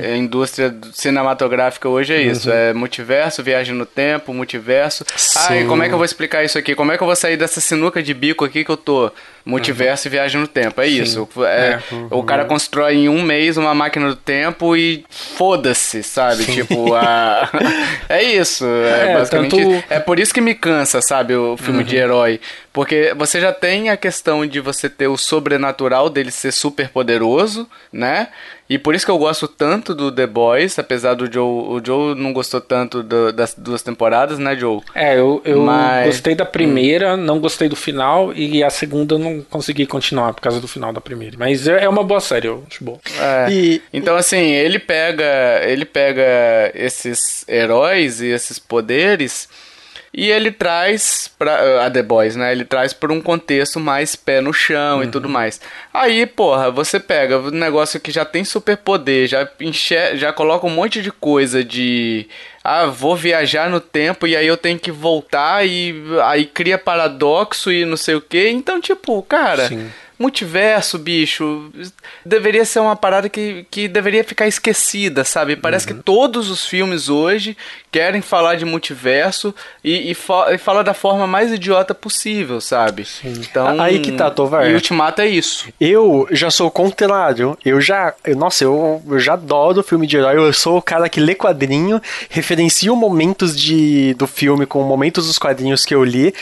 [0.04, 2.56] a indústria cinematográfica hoje é isso, uhum.
[2.56, 5.06] é multiverso, viagem no tempo, multiverso.
[5.36, 6.76] Ah, e como é que eu vou explicar isso aqui?
[6.76, 9.12] Como é que eu vou sair dessa sinuca de bico aqui que eu tô?
[9.44, 10.12] Multiverso uhum.
[10.12, 11.02] e viagem no tempo, é Sim.
[11.02, 11.30] isso.
[11.40, 11.80] É, é.
[11.92, 12.08] Uhum.
[12.12, 16.44] O cara constrói em um mês uma máquina do tempo e foda-se, sabe?
[16.44, 16.54] Sim.
[16.54, 17.50] Tipo, a...
[18.08, 18.66] é isso.
[18.66, 19.84] É, é basicamente tanto...
[19.90, 22.02] É por isso que me cansa, sabe, o filme de uhum.
[22.04, 22.40] herói.
[22.74, 27.68] Porque você já tem a questão de você ter o sobrenatural dele ser super poderoso,
[27.92, 28.30] né?
[28.70, 31.44] E por isso que eu gosto tanto do The Boys, apesar do Joe.
[31.44, 34.80] O Joe não gostou tanto do, das duas temporadas, né, Joe?
[34.96, 36.06] É, eu, eu Mas...
[36.06, 40.40] gostei da primeira, não gostei do final, e a segunda eu não consegui continuar por
[40.40, 41.36] causa do final da primeira.
[41.38, 43.00] Mas é, é uma boa série, eu acho boa.
[43.20, 43.52] É.
[43.52, 43.82] E...
[43.92, 45.62] Então, assim, ele pega.
[45.66, 46.24] Ele pega
[46.74, 49.50] esses heróis e esses poderes
[50.13, 52.52] e ele traz para a The Boys, né?
[52.52, 55.04] Ele traz para um contexto mais pé no chão uhum.
[55.04, 55.62] e tudo mais.
[55.93, 60.71] Aí, porra, você pega um negócio que já tem superpoder, já enxer já coloca um
[60.71, 62.28] monte de coisa de
[62.63, 67.71] ah, vou viajar no tempo e aí eu tenho que voltar e aí cria paradoxo
[67.71, 68.50] e não sei o que.
[68.50, 69.89] Então, tipo, cara, Sim
[70.22, 71.72] multiverso, bicho,
[72.26, 75.56] deveria ser uma parada que, que deveria ficar esquecida, sabe?
[75.56, 75.98] Parece uhum.
[75.98, 77.58] que todos os filmes hoje
[77.92, 79.54] querem falar de multiverso
[79.84, 80.18] e, e,
[80.54, 83.04] e fala da forma mais idiota possível, sabe?
[83.06, 83.34] Sim.
[83.40, 84.70] Então, aí que tá, Tovar.
[84.70, 85.68] E Ultimato é isso.
[85.80, 87.58] Eu já sou o contrário.
[87.66, 90.38] Eu já, eu, nossa, eu, eu já adoro filme de herói.
[90.38, 95.38] Eu sou o cara que lê quadrinho, referencio momentos de, do filme com momentos dos
[95.38, 96.34] quadrinhos que eu li.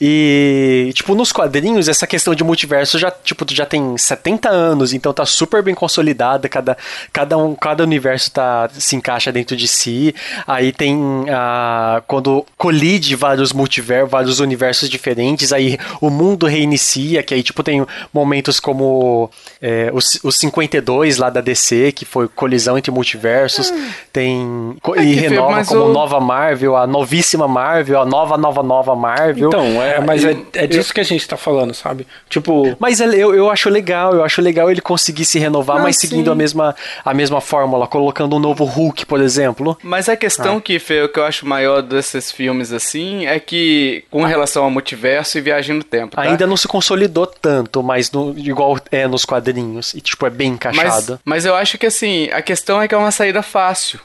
[0.00, 5.12] E, tipo, nos quadrinhos, essa questão de multiverso já tipo, já tem 70 anos, então
[5.12, 6.76] tá super bem consolidada, cada,
[7.12, 10.14] cada, um, cada universo tá, se encaixa dentro de si.
[10.46, 17.34] Aí tem a quando colide vários multiversos, vários universos diferentes, aí o mundo reinicia, que
[17.34, 22.76] aí tipo tem momentos como é, os, os 52 lá da DC, que foi colisão
[22.76, 23.88] entre multiversos, hum.
[24.12, 25.92] tem é e renova como o...
[25.92, 29.48] nova Marvel, a novíssima Marvel, a nova nova nova Marvel.
[29.48, 30.94] Então, é, mas é, é disso eu...
[30.94, 32.06] que a gente tá falando, sabe?
[32.28, 35.82] Tipo, mas é, eu, eu acho legal, eu acho legal ele conseguir se renovar, Ah,
[35.82, 36.32] mas seguindo sim.
[36.32, 39.76] a mesma, a mesma fórmula, colocando um novo Hulk, por exemplo.
[39.82, 44.04] Mas a questão que, Fê, o que eu acho maior desses filmes assim é que,
[44.10, 46.16] com relação ao multiverso e viagem no tempo.
[46.16, 46.22] Tá?
[46.22, 49.94] Ainda não se consolidou tanto, mas no- igual é nos quadrinhos.
[49.94, 51.20] E, tipo, é bem Mas, encaixado.
[51.24, 54.00] mas eu acho que assim, a questão é que é uma saída fácil.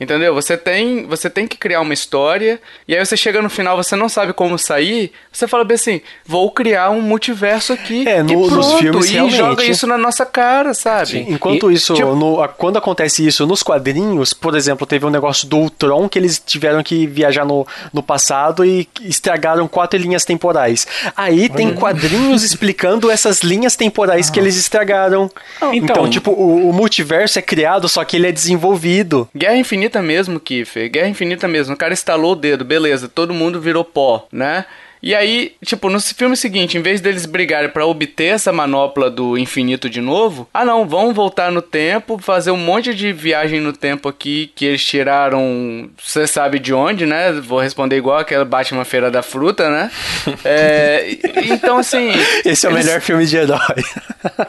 [0.00, 0.34] Entendeu?
[0.34, 3.96] Você tem, você tem que criar uma história, e aí você chega no final, você
[3.96, 8.06] não sabe como sair, você fala bem assim, vou criar um multiverso aqui.
[8.08, 9.36] É, e no- nos filmes, e realmente.
[9.36, 11.08] joga isso na nossa cara, sabe?
[11.08, 11.26] Sim.
[11.28, 15.46] Enquanto E, isso, tipo- no- quando acontece isso nos quadrinhos, por exemplo, teve um negócio
[15.48, 20.86] do Ultron que eles tiveram que viajar no, no passado e estragaram quatro linhas temporais.
[21.16, 25.30] Aí tem quadrinhos explicando essas linhas temporais que eles estragaram.
[25.56, 29.28] Então, Então- tipo, o, o multiverso é criado, só que ele é desenvolvido.
[29.34, 30.90] Guerra Infinita mesmo, Kiffer.
[30.90, 31.74] Guerra Infinita mesmo.
[31.74, 34.64] O cara estalou o dedo, beleza, todo mundo virou pó, né?
[35.06, 39.38] E aí, tipo, no filme seguinte, em vez deles brigarem pra obter essa manopla do
[39.38, 43.72] infinito de novo, ah não, vão voltar no tempo, fazer um monte de viagem no
[43.72, 47.30] tempo aqui que eles tiraram, você sabe de onde, né?
[47.34, 49.90] Vou responder igual aquela Batman Feira da Fruta, né?
[50.44, 51.16] É,
[51.52, 52.10] então assim,
[52.44, 53.84] Esse é o eles- melhor filme de herói.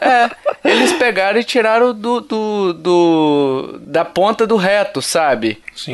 [0.01, 0.29] é,
[0.67, 5.61] eles pegaram e tiraram do, do, do- da ponta do reto, sabe?
[5.75, 5.93] Sim.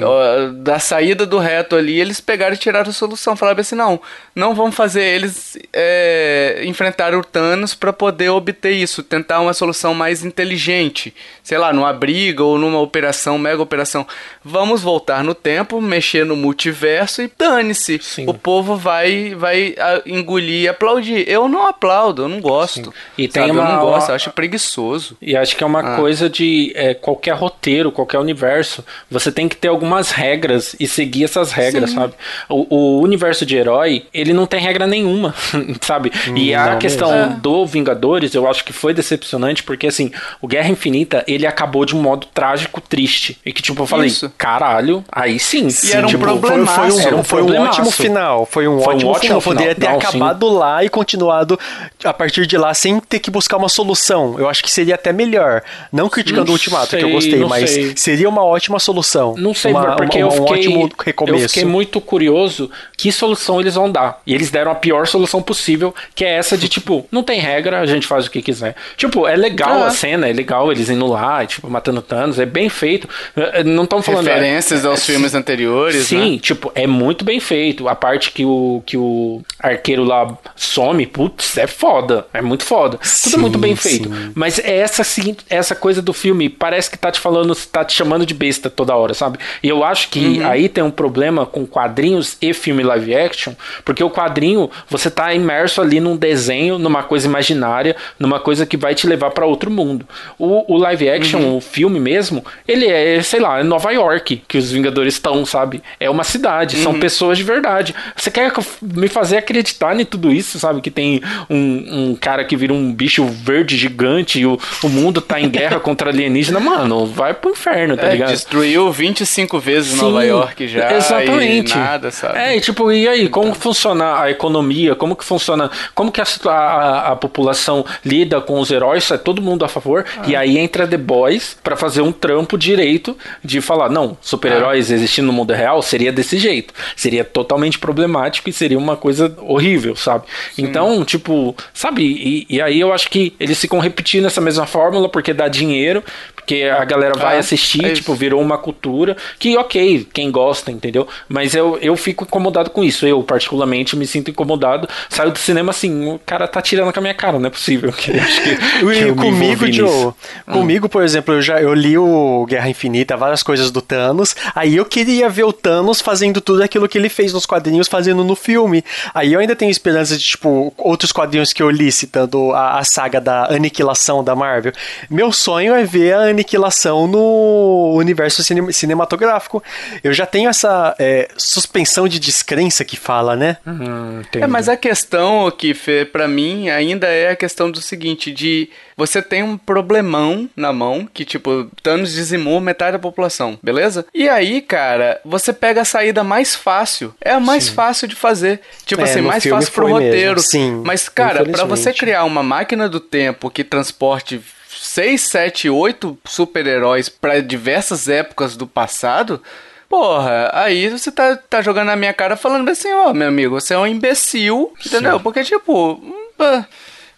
[0.62, 3.36] Da saída do reto ali, eles pegaram e tiraram a solução.
[3.36, 4.00] Falaram assim, não,
[4.34, 9.94] não vamos fazer eles é, enfrentar o Thanos pra poder obter isso, tentar uma solução
[9.94, 11.14] mais inteligente.
[11.44, 14.06] Sei lá, numa briga ou numa operação, mega operação.
[14.44, 18.00] Vamos voltar no tempo, mexer no multiverso e dane-se.
[18.02, 18.26] Sim.
[18.28, 21.28] O povo vai, vai ah, engolir e aplaudir.
[21.28, 22.94] Eu não aplaudo, eu não gosto.
[23.18, 25.18] E Sabe, tem eu uma- não gosto, eu acho preguiçoso.
[25.22, 29.56] E acho que é uma coisa de é, qualquer roteiro, qualquer universo, você tem que
[29.56, 31.96] ter algumas regras e seguir essas regras, Sim.
[31.96, 32.14] sabe?
[32.50, 35.34] O, o universo de herói, ele não tem regra nenhuma,
[35.82, 36.12] sabe?
[36.36, 37.36] e a não questão mesmo.
[37.40, 41.96] do Vingadores, eu acho que foi decepcionante, porque assim, o Guerra Infinita, ele acabou de
[41.96, 43.38] um modo trágico, triste.
[43.46, 44.32] E que tipo, eu falei, Isso.
[44.38, 45.68] caralho, aí sim.
[45.84, 46.98] E era um tipo, foi, foi problemaço.
[46.98, 48.46] um, Era um foi um ótimo final.
[48.46, 49.42] Foi um Foi um ótimo, ótimo final.
[49.42, 49.94] Poderia ter final.
[49.94, 50.08] Não, sim.
[50.18, 51.60] acabado lá e continuado
[52.04, 54.36] a partir de lá sem ter que buscar uma solução.
[54.40, 55.62] Eu acho que seria até melhor.
[55.92, 57.94] Não criticando Não o Ultimato, que eu sei, gostei, mas sei.
[57.96, 59.36] seria uma ótima solução.
[59.38, 61.44] Não sei, uma, porque uma- eu, um fiquei, ótimo recomeço.
[61.44, 64.22] eu fiquei muito curioso que solução eles vão dar.
[64.26, 67.82] E eles deram a pior solução possível, que é essa de tipo, não tem regra,
[67.82, 68.76] a gente faz o que quiser.
[68.96, 69.88] Tipo, é legal Ah.
[69.88, 73.08] a cena, é legal eles indo lá, tipo, matando Thanos, é bem feito.
[73.36, 74.26] Eh, Não estamos falando.
[74.28, 76.40] Referências aos filmes anteriores, Sim, né?
[76.40, 77.88] tipo, é muito bem feito.
[77.90, 82.26] A parte que o, que o arqueiro lá some, putz, é foda.
[82.34, 82.98] É muito foda.
[82.98, 84.10] Tudo Sim, é muito bem feito.
[84.10, 84.32] sim.
[84.36, 87.94] Mas é essa, seguinte- essa coisa do filme parece que tá te falando, tá te
[87.94, 89.38] chamando de besta toda hora, sabe?
[89.62, 90.48] E eu acho que Uhum.
[90.48, 95.34] aí tem um problema com quadrinhos e filme live action, porque o quadrinho, você tá
[95.34, 99.70] imerso ali num desenho, numa coisa imaginária, numa coisa que vai te levar pra outro
[99.70, 100.08] mundo.
[100.40, 101.58] O, o live action, Uhum.
[101.58, 105.82] o filme mesmo, ele é, sei lá, é Nova York que os Vingadores estão, sabe?
[106.00, 106.84] É uma cidade, Uhum.
[106.84, 107.94] são pessoas de verdade.
[108.16, 110.80] Você quer me fazer acreditar em tudo isso, sabe?
[110.82, 115.20] Que tem um, um cara que vira um bicho verde gigante e o, o mundo
[115.22, 118.30] tá em guerra contra alienígena, mano, vai pro inferno, tá É, ligado?
[118.30, 120.92] destruiu 25 vezes Sim, Nova York já.
[120.94, 121.76] Exatamente.
[121.76, 122.38] Nada, sabe?
[122.38, 124.96] É, e tipo, e aí, como funciona a economia?
[124.96, 125.70] Como que funciona?
[125.96, 129.10] Como que a, a, a população lida com os heróis?
[129.12, 130.06] É todo mundo a favor.
[130.18, 130.24] Ah.
[130.28, 134.96] E aí entra The Boys pra fazer um trampo direito de falar, não, super-heróis Ah.
[134.96, 136.74] existindo no mundo real seria desse jeito.
[136.96, 140.26] Seria totalmente problemático e seria uma coisa horrível, sabe?
[140.58, 142.04] Então, tipo, sabe?
[142.04, 146.04] E, e aí eu acho que eles ficam repetindo essa mesma fórmula porque dá dinheiro,
[146.44, 150.72] porque a galera vai Ah, assistir, é tipo, virou uma cultura que, ok, quem gosta,
[150.72, 151.08] entendeu?
[151.28, 153.08] Mas eu, eu fico incomodado com isso.
[153.08, 154.88] Eu, particularmente, me sinto incomodado.
[155.10, 157.92] Saio do cinema assim, o cara tá tirando com a minha cara, não é possível.
[157.94, 159.72] Que, que, E comigo.
[159.72, 160.14] Joe,
[160.46, 164.36] comigo, por exemplo, eu já eu li o Guerra Infinita, várias coisas do Thanos.
[164.54, 168.24] Aí eu queria ver o Thanos fazendo tudo aquilo que ele fez nos quadrinhos, fazendo
[168.24, 168.84] no filme.
[169.14, 172.84] Aí eu ainda tenho esperança de, tipo, outros quadrinhos que eu li, citando a, a
[172.84, 174.74] saga da aniquilação da Marvel.
[175.10, 179.64] Meu sonho é ver a aniquilação no universo cine- cinematográfico.
[180.04, 183.58] Eu já tenho essa é, suspensão de descrença que fala, né?
[183.66, 188.70] Hum, É, mas a questão, Kiffer, pra mim, ainda é a questão do seguinte, de
[188.98, 194.06] você tem um problemão na mão, que tipo, Thanos dizimou metade da população, beleza?
[194.14, 197.14] E aí, cara, você pega a saída mais fácil.
[197.22, 198.60] É a mais fácil de fazer.
[198.86, 200.40] Tipo É, assim, mais fácil pro mesmo, roteiro.
[200.42, 204.40] sim, mas, cara, pra você criar uma máquina do tempo que transporte
[204.80, 209.42] 6, 7, 8 super-heróis pra diversas épocas do passado...
[209.90, 213.76] Porra, aí você tá, tá jogando na minha cara falando assim, ó, meu amigo, você
[213.76, 215.20] é um imbecil, entendeu?
[215.20, 216.68] Porque, tipo, hum, pá,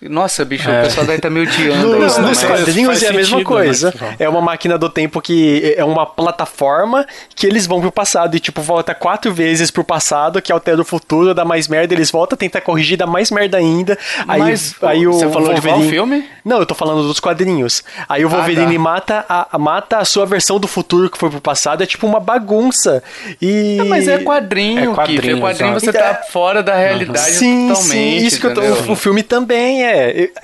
[0.01, 1.97] Nossa, bicho, o pessoal daí tá me odiando.
[1.97, 2.27] Nos, né?
[2.27, 3.93] nos quadrinhos é a mesma sentido, coisa.
[3.99, 4.15] né?
[4.19, 8.39] É uma máquina do tempo que é uma plataforma que eles vão pro passado e,
[8.39, 12.35] tipo, volta quatro vezes pro passado, que altera o futuro, dá mais merda, eles voltam
[12.35, 13.97] a tentar corrigir, dá mais merda ainda.
[14.27, 15.89] Aí, Mas, aí o você falou de Wolverine...
[15.89, 16.29] filme?
[16.43, 17.83] Não, eu tô falando dos quadrinhos.
[18.07, 18.79] Aí o Wolverine tá.
[18.79, 22.19] mata, a, mata a sua versão do futuro que foi pro passado, é tipo uma
[22.19, 23.01] bagunça.
[23.41, 23.77] E...
[23.77, 25.33] Não, mas é quadrinho, É quadrinho, Kiff.
[25.33, 27.91] É quadrinho, você tá fora da realidade Sim, totalmente.
[27.91, 28.89] sim, isso que eu tô, entendeu?
[28.89, 29.84] o, o filme também é.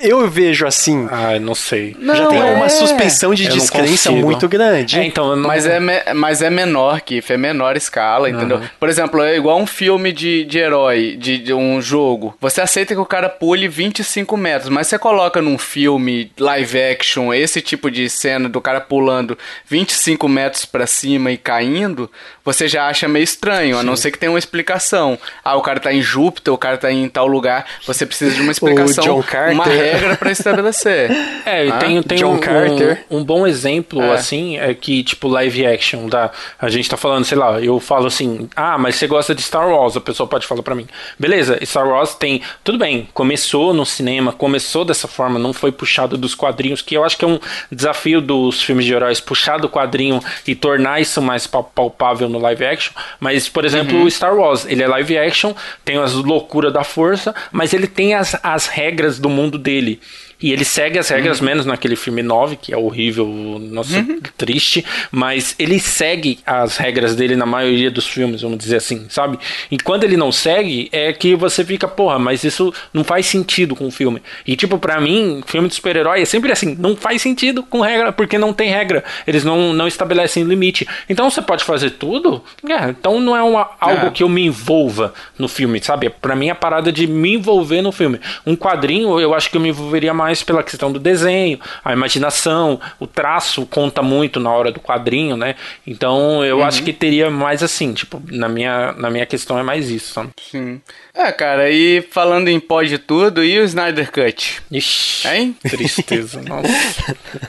[0.00, 1.08] Eu, eu vejo assim.
[1.10, 1.96] Ah, não sei.
[1.98, 2.52] Não, já tem é.
[2.52, 4.98] uma suspensão de Eu descrença muito grande.
[4.98, 5.48] É, então, não...
[5.48, 8.60] Mas é, me- mas é menor, Kiff, é menor escala, entendeu?
[8.78, 12.36] Por exemplo, é igual um filme de, de herói, de, de um jogo.
[12.40, 17.32] Você aceita que o cara pule 25 metros, mas você coloca num filme live action
[17.32, 22.10] esse tipo de cena do cara pulando 25 metros pra cima e caindo,
[22.44, 25.18] você já acha meio estranho, a não ser que tenha uma explicação.
[25.44, 28.40] Ah, o cara tá em Júpiter, o cara tá em tal lugar, você precisa de
[28.42, 29.54] uma explicação, John Carter.
[29.54, 31.10] uma regra pra estabelecer.
[31.44, 33.04] É, Ah, tem, tem John um, Carter.
[33.10, 34.12] um, um bom exemplo, É.
[34.14, 38.06] assim, é que, tipo, live action, da, a gente tá falando, sei lá, eu falo
[38.06, 40.86] assim, ah, mas você gosta de Star Wars, a pessoa pode falar pra mim.
[41.18, 46.16] Beleza, Star Wars tem, tudo bem, começou no cinema, começou dessa forma, não foi puxado
[46.16, 47.40] dos quadrinhos, que eu acho que é um
[47.70, 52.38] desafio dos filmes de heróis, puxar do quadrinho e tornar isso mais pal- palpável no
[52.38, 54.04] live action, mas, por exemplo, Uhum.
[54.04, 55.52] o Star Wars, ele é live action,
[55.84, 59.98] tem as loucuras da força, mas ele tem as, as regras do mundo dele.
[60.42, 61.46] E ele segue as regras, Uhum.
[61.46, 63.26] menos naquele filme 9, que é horrível,
[63.60, 64.04] nossa,
[64.36, 69.38] triste, mas ele segue as regras dele na maioria dos filmes, vamos dizer assim, sabe?
[69.70, 73.76] E quando ele não segue, é que você fica, porra, mas isso não faz sentido
[73.76, 74.22] com o filme.
[74.46, 78.12] E tipo, pra mim, filme de super-herói é sempre assim, não faz sentido com regra,
[78.12, 79.04] porque não tem regra.
[79.26, 80.86] Eles não, não estabelecem limite.
[81.08, 82.42] Então você pode fazer tudo?
[82.68, 84.10] É, então não é uma, algo É.
[84.10, 86.10] que eu me envolva no filme, sabe?
[86.10, 88.18] Pra mim a parada de me envolver no filme.
[88.46, 92.80] Um quadrinho, eu acho que eu me envolveria mais pela questão do desenho, a imaginação,
[93.00, 95.56] o traço conta muito na hora do quadrinho, né?
[95.84, 99.90] Então eu acho que teria mais assim, tipo, na minha, na minha questão é mais
[99.90, 100.28] isso, sabe?
[100.50, 100.80] Sim.
[101.14, 104.62] É, cara, e falando em pó de tudo, e o Snyder Cut?
[104.70, 105.56] Ixi, Hein?
[105.68, 106.68] tristeza, nossa.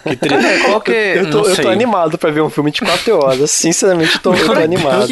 [0.04, 0.64] Que Cara, tristeza.
[0.66, 0.92] qual que...
[0.92, 3.52] Eu tô, eu tô animado pra ver um filme de 4 horas.
[3.52, 5.08] Sinceramente, eu tô, eu tô animado.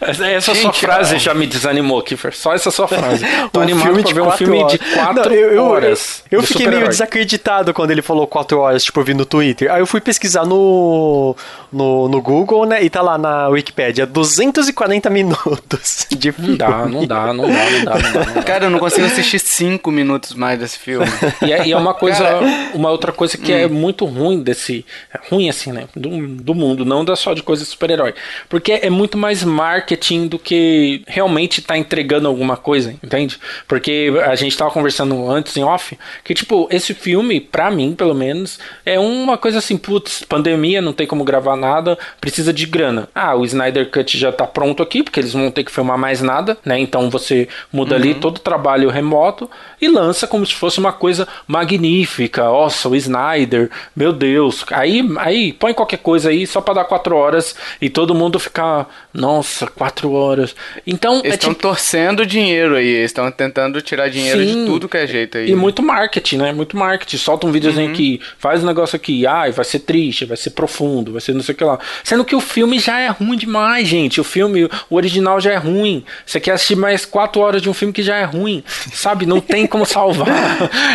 [0.00, 1.18] Essa, essa sua Gente, frase ó.
[1.18, 2.34] já me desanimou, Kiffer.
[2.34, 3.24] Só essa sua frase.
[3.52, 4.94] Tô Um animado filme pra de ver um quatro filme de horas.
[4.94, 6.22] 4 Não, eu, eu- horas.
[6.30, 6.86] Eu, de fiquei meio.
[6.96, 9.70] Desacreditado quando ele falou 4 horas, tipo, eu vi no Twitter.
[9.70, 11.36] Aí eu fui pesquisar no,
[11.72, 12.82] no, no Google, né?
[12.82, 16.50] E tá lá na Wikipédia, 240 minutos de filme.
[16.50, 18.24] Não dá, não dá, não dá, não dá, não dá.
[18.24, 18.42] Não dá.
[18.42, 21.06] Cara, eu não consigo assistir cinco minutos mais desse filme.
[21.42, 22.40] E é, e é uma coisa, Cara,
[22.74, 26.84] uma outra coisa que é muito ruim desse, é ruim assim, né, do, do mundo,
[26.84, 28.14] não da só de coisa de super-herói,
[28.48, 33.38] porque é muito mais marketing do que realmente tá entregando alguma coisa, entende?
[33.66, 38.14] Porque a gente tava conversando antes em off, que tipo, esse filme, pra mim, pelo
[38.14, 43.08] menos, é uma coisa assim, putz, pandemia, não tem como gravar nada, precisa de grana.
[43.14, 46.20] Ah, o Snyder Cut já tá pronto aqui, porque eles vão ter que filmar mais
[46.22, 46.78] nada, né?
[46.78, 51.26] Então você muda ali todo o trabalho remoto e lança como se fosse uma coisa
[51.46, 52.44] magnífica.
[52.44, 54.64] Nossa, o Snyder, meu Deus.
[54.70, 58.88] Aí, aí põe qualquer coisa aí só pra dar quatro horas e todo mundo ficar,
[59.12, 60.54] nossa, quatro horas.
[60.86, 61.62] Então Eles é estão tipo.
[61.62, 64.64] torcendo dinheiro aí, eles estão tentando tirar dinheiro Sim.
[64.64, 65.50] de tudo que é jeito aí.
[65.50, 66.52] E muito marketing, né?
[66.52, 67.16] Muito marketing.
[67.16, 71.12] Solta um videozinho aqui, faz um negócio aqui, ai, vai ser triste, vai ser profundo,
[71.12, 71.78] vai ser não sei o que lá.
[72.04, 74.20] Sendo que o filme já é ruim demais, gente.
[74.20, 76.04] O filme, o original já é ruim.
[76.24, 78.62] Você quer assistir mais quatro horas de um filme que já é ruim,
[78.92, 79.26] sabe?
[79.26, 80.28] Não tem como salvar.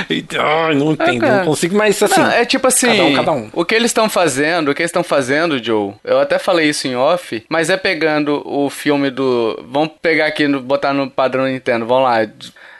[0.09, 2.19] E, ai, não tem, não consigo, mas assim.
[2.21, 3.49] Não, é tipo assim, Cada um, cada um.
[3.53, 6.87] o que eles estão fazendo, o que eles estão fazendo, Joe, eu até falei isso
[6.87, 9.59] em off, mas é pegando o filme do.
[9.67, 12.27] Vamos pegar aqui, botar no padrão Nintendo, vamos lá.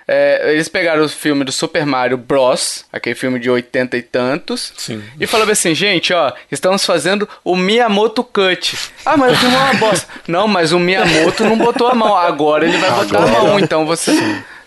[0.08, 4.74] É, eles pegaram o filme do Super Mario Bros, aquele filme de 80 e tantos,
[4.78, 5.04] Sim.
[5.20, 8.78] e falaram assim, gente, ó, estamos fazendo o Miyamoto Cut.
[9.06, 10.08] Ah, mas o filme é uma bosta.
[10.28, 13.86] Não, mas o Miyamoto não botou a mão, agora ele vai botar a mão, então
[13.86, 14.12] você...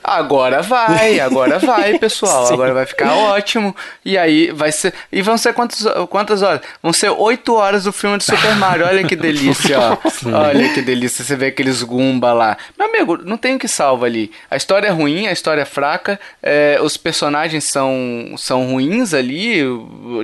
[0.07, 2.53] Agora vai, agora vai, pessoal.
[2.53, 3.75] Agora vai ficar ótimo.
[4.05, 4.93] E aí vai ser.
[5.11, 6.61] E vão ser quantas, quantas horas?
[6.83, 8.87] Vão ser oito horas do filme de Super Mario.
[8.87, 9.97] Olha que delícia, ó.
[10.31, 11.25] Olha que delícia.
[11.25, 12.57] Você vê aqueles Goomba lá.
[12.79, 14.31] Meu amigo, não tem o que salva ali.
[14.51, 16.21] A história é ruim, a história é fraca.
[16.43, 19.63] é, os personagens são, são ruins ali.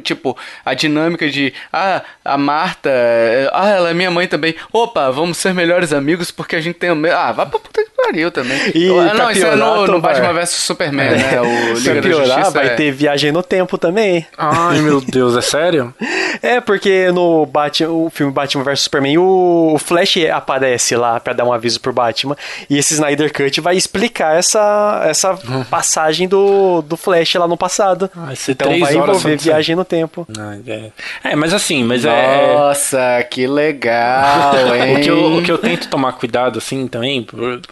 [0.03, 1.55] Tipo, a dinâmica de.
[1.73, 2.91] Ah, a Marta.
[3.53, 4.55] Ah, ela é minha mãe também.
[4.73, 7.17] Opa, vamos ser melhores amigos porque a gente tem o mesmo.
[7.17, 8.31] Ah, vai pra puta que pariu.
[8.31, 8.59] também.
[8.75, 10.01] E pra não, isso é piorar, no, no.
[10.01, 11.41] Batman vs Superman, né?
[11.41, 12.51] O Se Liga da piorar, Justiça.
[12.51, 14.27] vai é- ter viagem no tempo também.
[14.37, 15.95] Ai, meu Deus, é sério?
[16.43, 21.45] É, porque no Batman, o filme Batman vs Superman, o Flash aparece lá pra dar
[21.45, 22.37] um aviso pro Batman.
[22.69, 25.39] E esse Snyder Cut vai explicar essa, essa
[25.71, 28.11] passagem do, do Flash lá no passado.
[28.35, 30.27] Ser então três vai horas envolver viagem no tempo.
[30.39, 30.91] Ai, é.
[31.25, 32.55] É, mas assim, mas é.
[32.55, 32.99] Nossa,
[33.31, 34.91] que legal, hein?
[35.01, 37.27] O que, eu, o que eu tento tomar cuidado, assim, também,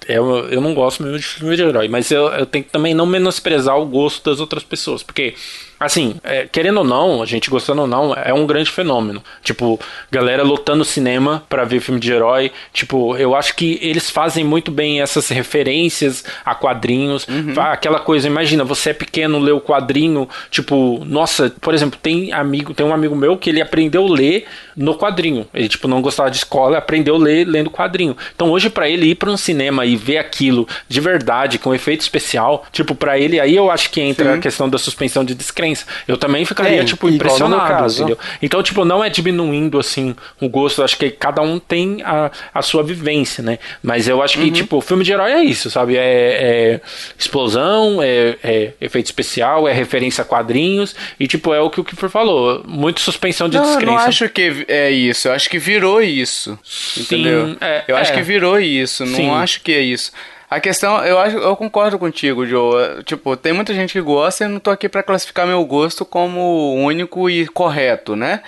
[0.09, 3.07] eu, eu não gosto mesmo de filme de herói, mas eu, eu tento também não
[3.07, 5.35] menosprezar o gosto das outras pessoas, porque,
[5.81, 9.23] assim, é, querendo ou não, a gente gostando ou não, é um grande fenômeno.
[9.43, 9.79] Tipo,
[10.11, 14.71] galera lotando cinema pra ver filme de herói, tipo, eu acho que eles fazem muito
[14.71, 20.29] bem essas referências a quadrinhos, Fa- aquela coisa, imagina, você é pequeno, lê o quadrinho,
[20.51, 24.45] tipo, nossa, por exemplo, tem amigo, tem um amigo meu que ele aprendeu a ler
[24.77, 25.47] no quadrinho.
[25.55, 28.17] Ele, tipo, não gostava de escola, aprendeu a ler lendo quadrinho.
[28.35, 32.03] Então, hoje, pra ele ir pra um cinema e ver aquilo de verdade, com efeito
[32.03, 35.87] especial, tipo, pra ele, aí eu acho que entra a questão da suspensão de descrença.
[36.07, 38.19] Eu também ficaria, É, tipo, impressionado, entendeu?
[38.43, 40.81] Então, tipo, não é diminuindo, assim, o gosto.
[40.81, 43.59] Eu acho que cada um tem a, a sua vivência, né?
[43.83, 45.97] Mas eu acho que, tipo, filme de herói é isso, sabe?
[45.97, 46.81] É, é
[47.19, 50.95] explosão, é, é efeito especial, é referência a quadrinhos.
[51.19, 52.63] E, tipo, é o que o Kiefer falou.
[52.67, 53.93] Muito suspensão de Não, eu descrença.
[53.93, 55.29] não acho que é isso.
[55.29, 56.59] Eu acho que virou isso.
[56.97, 57.57] Entendeu?
[57.61, 58.15] é, eu acho é.
[58.17, 59.05] que virou isso.
[59.05, 59.31] Não Sim.
[59.31, 60.13] acho que é isso.
[60.51, 63.03] A questão, eu acho, eu concordo contigo, Joe.
[63.05, 66.75] Tipo, tem muita gente que gosta e não tô aqui pra classificar meu gosto como
[66.75, 68.43] único e correto, né?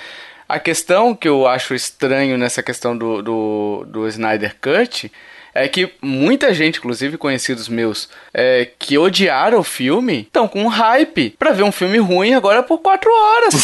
[0.49, 5.13] A questão que eu acho estranho nessa questão do, do, do Snyder Cut
[5.55, 11.37] é que muita gente, inclusive conhecidos meus, é, que odiaram o filme, estão com hype
[11.39, 13.55] pra ver um filme ruim agora por quatro horas.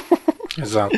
[0.58, 0.96] Exato.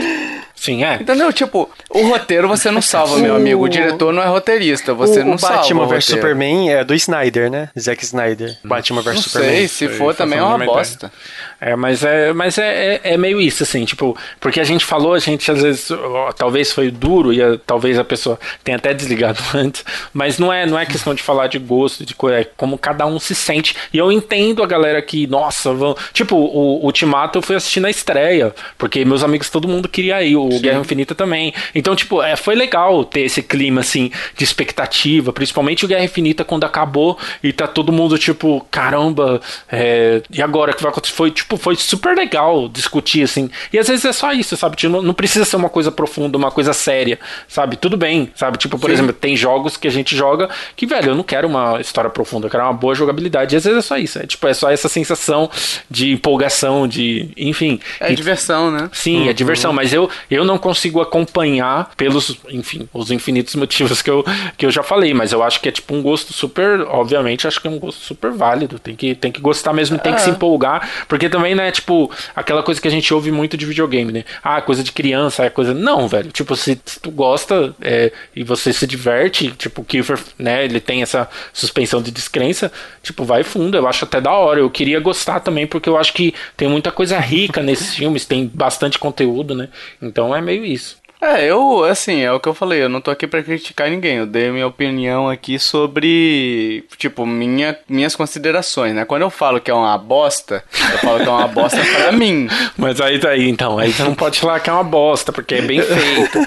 [0.55, 0.97] Sim, é.
[0.97, 1.33] Entendeu?
[1.33, 3.63] Tipo, o roteiro você não salva, meu amigo.
[3.65, 5.59] O diretor não é roteirista, você o, não o salva.
[5.59, 6.05] Batman o vs.
[6.07, 7.71] Superman é do Snyder, né?
[7.79, 8.59] Zack Snyder.
[8.65, 9.55] Batman vs Não Superman.
[9.55, 11.13] sei, se for também é uma bosta.
[11.61, 15.15] É, mas é, mas é, é, é meio isso, assim, tipo, porque a gente falou,
[15.15, 18.95] a gente às vezes, ó, talvez foi duro e a- talvez a pessoa tenha até
[18.95, 22.45] desligado antes, mas não é, não é questão de falar de gosto, de coisa, é
[22.57, 23.75] como cada um se sente.
[23.93, 25.97] E eu entendo a galera que, nossa, vão.
[26.13, 30.23] Tipo, o, o Ultimato eu fui assistir na estreia, porque meus amigos, todo mundo queria
[30.23, 31.53] ir, o Guerra Infinita também.
[31.75, 36.45] Então, tipo, é, foi legal ter esse clima, assim, de expectativa, principalmente o Guerra Infinita
[36.45, 39.41] quando acabou e tá todo mundo, tipo, caramba,
[39.71, 41.15] é, e agora o que vai acontecer?
[41.15, 43.51] Foi, tipo, foi super legal discutir, assim.
[43.73, 44.77] E às vezes é só isso, sabe?
[44.77, 47.77] Tipo, não, não precisa ser uma coisa profunda, uma coisa séria, sabe?
[47.77, 48.59] Tudo bem, sabe?
[48.59, 48.95] Tipo, por Sim.
[48.95, 52.47] exemplo, tem jogos que a gente joga que, velho, eu não quero uma história profunda,
[52.47, 53.55] eu quero uma boa jogabilidade.
[53.55, 55.51] E às vezes é só isso, é tipo, é só essa sensação
[55.91, 57.81] de empolgação, de, enfim.
[58.01, 58.91] É E- diversão, né?
[58.93, 64.11] Sim, é diversão, mas eu, eu não consigo acompanhar pelos, enfim, os infinitos motivos que
[64.11, 64.25] eu,
[64.57, 67.61] que eu já falei, mas eu acho que é tipo um gosto super, obviamente, acho
[67.61, 70.31] que é um gosto super válido, tem que, tem que gostar mesmo, tem que se
[70.31, 74.25] empolgar, porque também, né, tipo, aquela coisa que a gente ouve muito de videogame, né,
[74.43, 78.43] ah, coisa de criança, é coisa, não, velho, tipo, se, se tu gosta é, e
[78.43, 82.73] você se diverte, tipo, o Kiefer, né, ele tem essa suspensão de descrença,
[83.03, 86.13] tipo, vai fundo, eu acho até da hora, eu queria gostar também, porque eu acho
[86.13, 89.69] que tem muita coisa rica nesses filmes, tem bastante conteúdo, né,
[90.01, 90.97] então é meio isso.
[91.21, 94.19] É, eu, assim, é o que eu falei, eu não tô aqui pra criticar ninguém,
[94.19, 99.05] eu dei minha opinião aqui sobre, tipo, minha, minhas considerações, né?
[99.05, 100.63] Quando eu falo que é uma bosta,
[100.93, 102.49] eu falo que é uma bosta pra mim.
[102.77, 105.63] Mas aí daí, então, aí você não pode falar que é uma bosta, porque é
[105.63, 106.39] bem feito.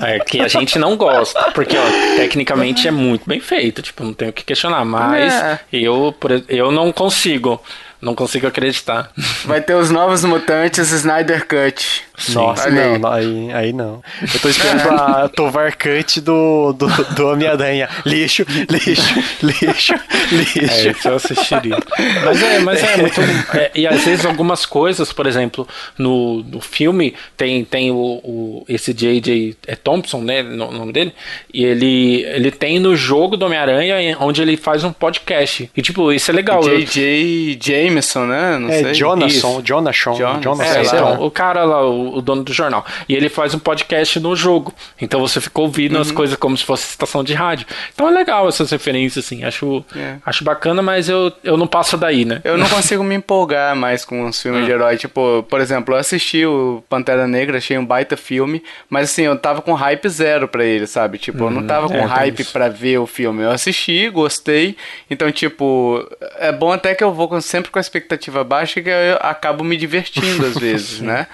[0.00, 4.12] É que a gente não gosta, porque ó, tecnicamente é muito bem feito, tipo, não
[4.14, 5.60] tenho o que questionar, mas É.
[5.72, 6.14] eu,
[6.48, 7.60] eu não consigo,
[8.00, 9.10] não consigo acreditar.
[9.44, 12.04] Vai ter os novos mutantes Snyder Cut.
[12.28, 12.98] Nossa, não, aí.
[12.98, 14.02] não, aí, aí não.
[14.22, 17.88] Eu tô esperando a Tovar Cut do, do, do Homem-Aranha.
[18.04, 20.88] Lixo, lixo, lixo, É, lixo.
[20.90, 21.76] isso eu assistiria.
[22.24, 23.20] Mas é, mas é muito.
[23.56, 25.66] é, e às vezes algumas coisas, por exemplo,
[25.98, 29.56] no, no filme tem, tem o, o- esse J.J.
[29.66, 30.42] é Thompson, né?
[30.42, 31.12] no- O nome dele.
[31.52, 35.70] E ele, ele tem no jogo do Homem-Aranha, onde ele faz um podcast.
[35.76, 36.62] E tipo, isso é legal.
[36.62, 37.58] J.J.
[37.60, 38.58] Jameson, né?
[38.58, 38.94] Não É sei.
[38.94, 39.62] Jonathan.
[39.64, 42.84] Jonathan, Jonathan, É, então, o cara lá, o, o dono do jornal.
[43.08, 44.72] E ele faz um podcast no jogo.
[45.00, 46.00] Então você fica ouvindo Uhum.
[46.00, 47.66] as coisas como se fosse estação de rádio.
[47.94, 49.44] Então é legal essas referências, assim.
[49.44, 50.16] Acho, É.
[50.24, 52.40] acho bacana, mas eu, eu não passo daí, né?
[52.44, 54.96] Eu não consigo me empolgar mais com os filmes de herói.
[54.96, 59.36] Tipo, por exemplo, eu assisti o Pantera Negra, achei um baita filme, mas assim, eu
[59.36, 61.18] tava com hype zero pra ele, sabe?
[61.18, 62.52] Tipo, eu não tava com é, hype isso.
[62.52, 63.42] pra ver o filme.
[63.42, 64.76] Eu assisti, gostei.
[65.10, 66.06] Então, tipo,
[66.38, 69.76] é bom até que eu vou sempre com a expectativa baixa que eu acabo me
[69.76, 71.26] divertindo às vezes, né?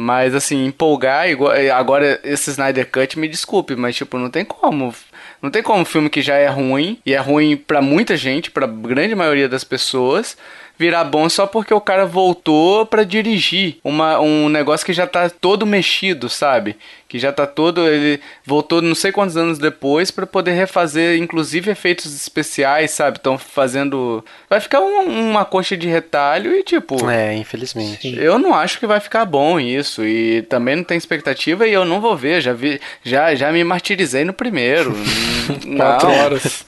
[0.00, 4.94] Mas assim, empolgar, igual, agora esse Snyder Cut, me desculpe, mas tipo, não tem como.
[5.42, 8.48] Não tem como um filme que já é ruim, e é ruim pra muita gente,
[8.48, 10.36] pra grande maioria das pessoas,
[10.78, 15.28] virar bom só porque o cara voltou para dirigir uma, um negócio que já tá
[15.28, 16.76] todo mexido, sabe?
[17.08, 17.88] Que já tá todo.
[17.88, 23.16] Ele voltou não sei quantos anos depois para poder refazer, inclusive, efeitos especiais, sabe?
[23.16, 24.22] Estão fazendo.
[24.48, 27.08] Vai ficar um, uma coxa de retalho e tipo.
[27.08, 28.14] É, infelizmente.
[28.18, 30.04] Eu não acho que vai ficar bom isso.
[30.04, 32.42] E também não tem expectativa e eu não vou ver.
[32.42, 32.78] Já vi.
[33.02, 34.94] Já, já me martirizei no primeiro.
[35.76, 36.66] Quatro horas.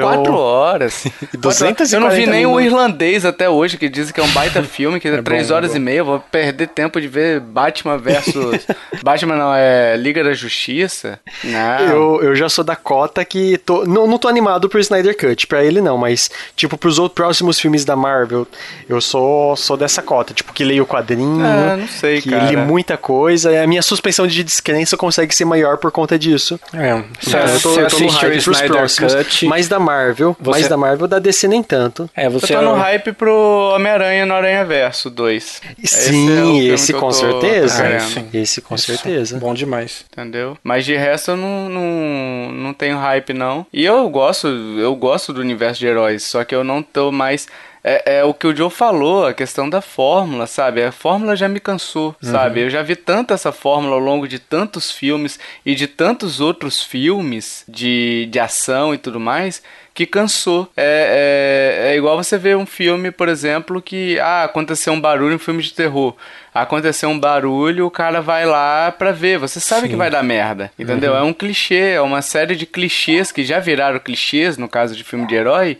[0.00, 1.04] Quatro horas.
[1.36, 2.71] 240 eu não vi nem o.
[2.72, 5.70] irlandês até hoje, que dizem que é um baita filme, que é, três bom, horas
[5.72, 5.76] bom.
[5.76, 5.98] e meia.
[5.98, 8.66] Eu vou perder tempo de ver Batman versus.
[9.02, 11.18] Batman não, é Liga da Justiça.
[11.44, 11.80] Não.
[11.80, 15.46] Eu, eu já sou da cota que tô, não, não tô animado pro Snyder Cut,
[15.46, 18.46] pra ele não, mas tipo pros outros próximos filmes da Marvel,
[18.88, 22.50] eu sou sou dessa cota, tipo que leio o quadrinho, Ah, não sei, que cara.
[22.50, 26.58] li muita coisa, e a minha suspensão de descrença consegue ser maior por conta disso.
[26.72, 29.46] É, você, eu tô, você eu tô no hype pros próximos, Cut.
[29.46, 32.08] mais da Marvel, Você- mais da Marvel, da DC nem tanto.
[32.16, 35.60] É, você no hype pro Homem-Aranha no Aranha Verso 2.
[35.84, 38.28] Sim, esse, com certeza, Ah, sim.
[38.34, 39.38] esse com certeza.
[39.38, 40.04] Bom demais.
[40.12, 40.56] Entendeu?
[40.62, 43.66] Mas de resto eu não, não, não tenho hype, não.
[43.72, 47.46] E eu gosto, eu gosto do universo de heróis, só que eu não tô mais.
[47.84, 50.82] É, é o que o Joe falou, a questão da fórmula, sabe?
[50.84, 52.60] A fórmula já me cansou, sabe?
[52.60, 56.82] Eu já vi tanto essa fórmula ao longo de tantos filmes e de tantos outros
[56.82, 59.62] filmes de, de ação e tudo mais
[59.94, 60.68] que cansou.
[60.76, 65.32] É, é, é igual você ver um filme, por exemplo, que ah, aconteceu um barulho
[65.32, 66.14] em um filme de terror.
[66.54, 69.38] Aconteceu um barulho, o cara vai lá pra ver.
[69.38, 71.14] Você sabe que vai dar merda, entendeu?
[71.14, 75.04] É um clichê, é uma série de clichês que já viraram clichês, no caso de
[75.04, 75.78] filme de herói,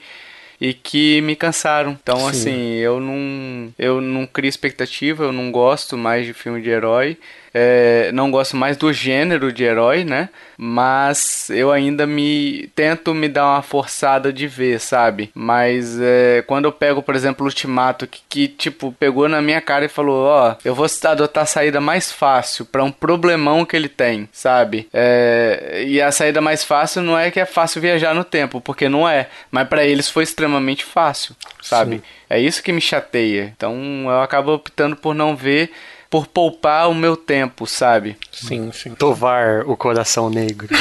[0.63, 1.99] e que me cansaram.
[2.01, 6.71] Então, assim, eu não, eu não crio expectativa, eu não gosto mais de filme de
[6.71, 7.19] herói.
[7.55, 10.29] É, não gosto mais do gênero de herói, né?
[10.57, 15.31] Mas eu ainda me tento me dar uma forçada de ver, sabe?
[15.35, 19.61] Mas é, quando eu pego, por exemplo, o Ultimato, que, que, tipo pegou na minha
[19.61, 23.77] cara e falou: Ó, eu vou adotar a saída mais fácil pra um problemão que
[23.77, 24.89] ele tem, sabe?
[24.93, 28.89] É, e a saída mais fácil não é que é fácil viajar no tempo, porque
[28.89, 29.29] não é.
[29.51, 32.03] Mas pra eles foi extremamente fácil, sabe?
[32.31, 33.53] É isso que me chateia.
[33.55, 33.77] Então
[34.07, 35.71] eu acabo optando por não ver
[36.13, 38.19] por poupar o meu tempo, sabe?
[38.31, 38.91] Sim, sim.
[38.95, 40.69] Tovar o coração negro.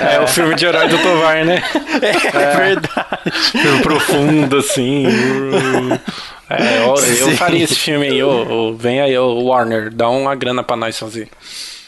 [0.00, 1.62] É, o filme de herói do Tovar, né?
[2.34, 3.30] É verdade.
[3.52, 5.06] Filme profundo, assim.
[6.48, 6.94] É, eu,
[7.28, 8.20] eu faria esse filme aí.
[8.22, 8.30] ô,
[8.70, 11.28] ô, vem aí, ô, Warner, dá uma grana pra nós fazer.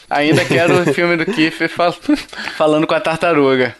[0.09, 1.93] Ainda quero o filme do Kiefer fal-
[2.55, 3.75] falando com a tartaruga.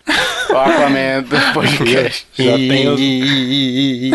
[0.50, 2.28] O Aquaman do podcast.
[2.38, 4.12] Já E-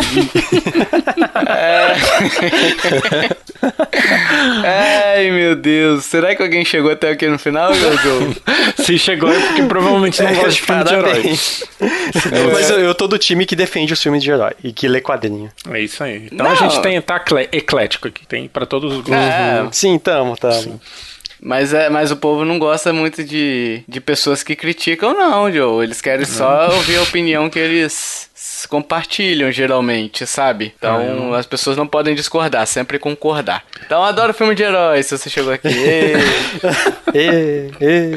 [1.49, 3.29] e-
[4.63, 6.05] Ai, meu Deus.
[6.05, 8.35] Será que alguém chegou até aqui no final, Jojo?
[8.83, 11.11] Se chegou é porque provavelmente não gosta de filme de herói.
[11.11, 11.63] Parabéns.
[12.53, 15.01] Mas eu, eu tô do time que defende os filmes de herói e que lê
[15.01, 15.51] quadrinho.
[15.71, 16.27] É isso aí.
[16.31, 16.51] Então Não.
[16.51, 17.21] a gente tem, tá
[17.51, 19.15] eclético aqui, tem pra todos os gostos.
[19.15, 20.79] É, Sim, tamo, tamo.
[21.41, 25.83] Mas, é, mas o povo não gosta muito de, de pessoas que criticam, não, Joe.
[25.85, 28.28] Eles querem só ouvir a opinião que eles
[28.67, 30.73] compartilham, geralmente, sabe?
[30.77, 33.63] Então as pessoas não podem discordar, sempre concordar.
[33.85, 35.67] Então eu adoro filme de herói, se você chegou aqui.
[35.67, 36.13] Ê.
[37.13, 38.11] Ê, ê.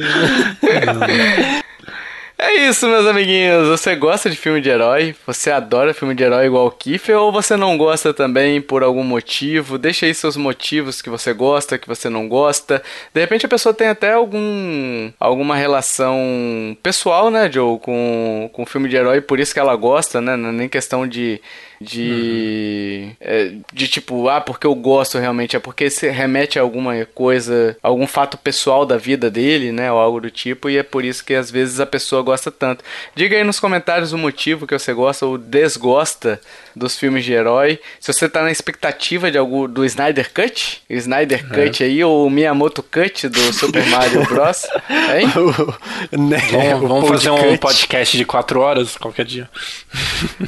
[2.44, 3.68] É isso, meus amiguinhos.
[3.68, 5.14] Você gosta de filme de herói?
[5.24, 7.16] Você adora filme de herói igual o Kiefer?
[7.16, 9.78] Ou você não gosta também por algum motivo?
[9.78, 12.82] Deixa aí seus motivos que você gosta, que você não gosta.
[13.14, 18.88] De repente a pessoa tem até algum alguma relação pessoal, né, Joe, com, com filme
[18.88, 20.34] de herói, por isso que ela gosta, né?
[20.36, 21.40] Não é nem questão de.
[21.84, 27.04] De, é, de tipo, ah, porque eu gosto realmente, é porque se remete a alguma
[27.06, 31.04] coisa, algum fato pessoal da vida dele, né, ou algo do tipo, e é por
[31.04, 32.84] isso que às vezes a pessoa gosta tanto.
[33.14, 36.40] Diga aí nos comentários o motivo que você gosta ou desgosta
[36.74, 37.78] dos filmes de herói.
[38.00, 42.26] Se você tá na expectativa de algum do Snyder Cut, o Snyder Cut aí, ou
[42.26, 44.62] o Miyamoto Cut do Super Mario Bros.
[45.14, 45.30] Hein?
[45.36, 48.16] O- né, Vamos, vamos fazer um podcast.
[48.16, 49.48] de quatro horas qualquer dia.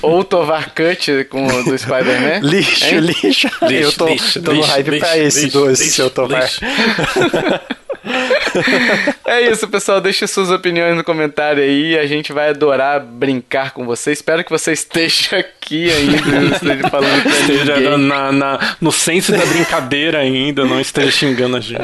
[0.03, 2.41] Ou o Tovar Cut com do Spider-Man.
[2.49, 3.01] Lixo, Hein?
[3.01, 3.49] lixo.
[3.71, 6.49] Eu tô, lixo, tô no lixo, hype pra lixo, esse lixo, do lixo, seu Tomar.
[9.27, 10.01] É isso, pessoal.
[10.01, 11.99] Deixe suas opiniões no comentário aí.
[11.99, 14.13] A gente vai adorar brincar com você.
[14.13, 20.19] Espero que você esteja aqui ainda, esteja falando Esteja na, na- no senso da brincadeira
[20.19, 21.81] ainda, não esteja xingando a gente.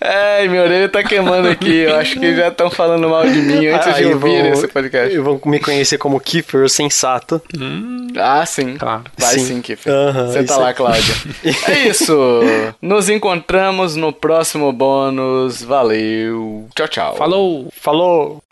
[0.00, 1.74] Ai, minha orelha tá queimando aqui.
[1.78, 4.68] Eu acho que já estão falando mal de mim antes de Aí ouvir vão- esse
[4.68, 5.18] podcast.
[5.18, 7.40] Vão me conhecer como Kiefer, o sensato.
[8.16, 8.76] Ah, sim.
[8.76, 9.04] Claro.
[9.18, 9.60] Vai sim, Sim.
[9.62, 9.92] Kiffer.
[9.92, 10.74] Aham, Você tá lá, aí.
[10.74, 11.14] Cláudia.
[11.68, 12.40] é isso.
[12.80, 15.62] Nos encontramos no próximo bônus.
[15.62, 16.68] Valeu.
[16.74, 17.16] Tchau, tchau.
[17.16, 17.68] Falou!
[17.80, 18.42] Falou!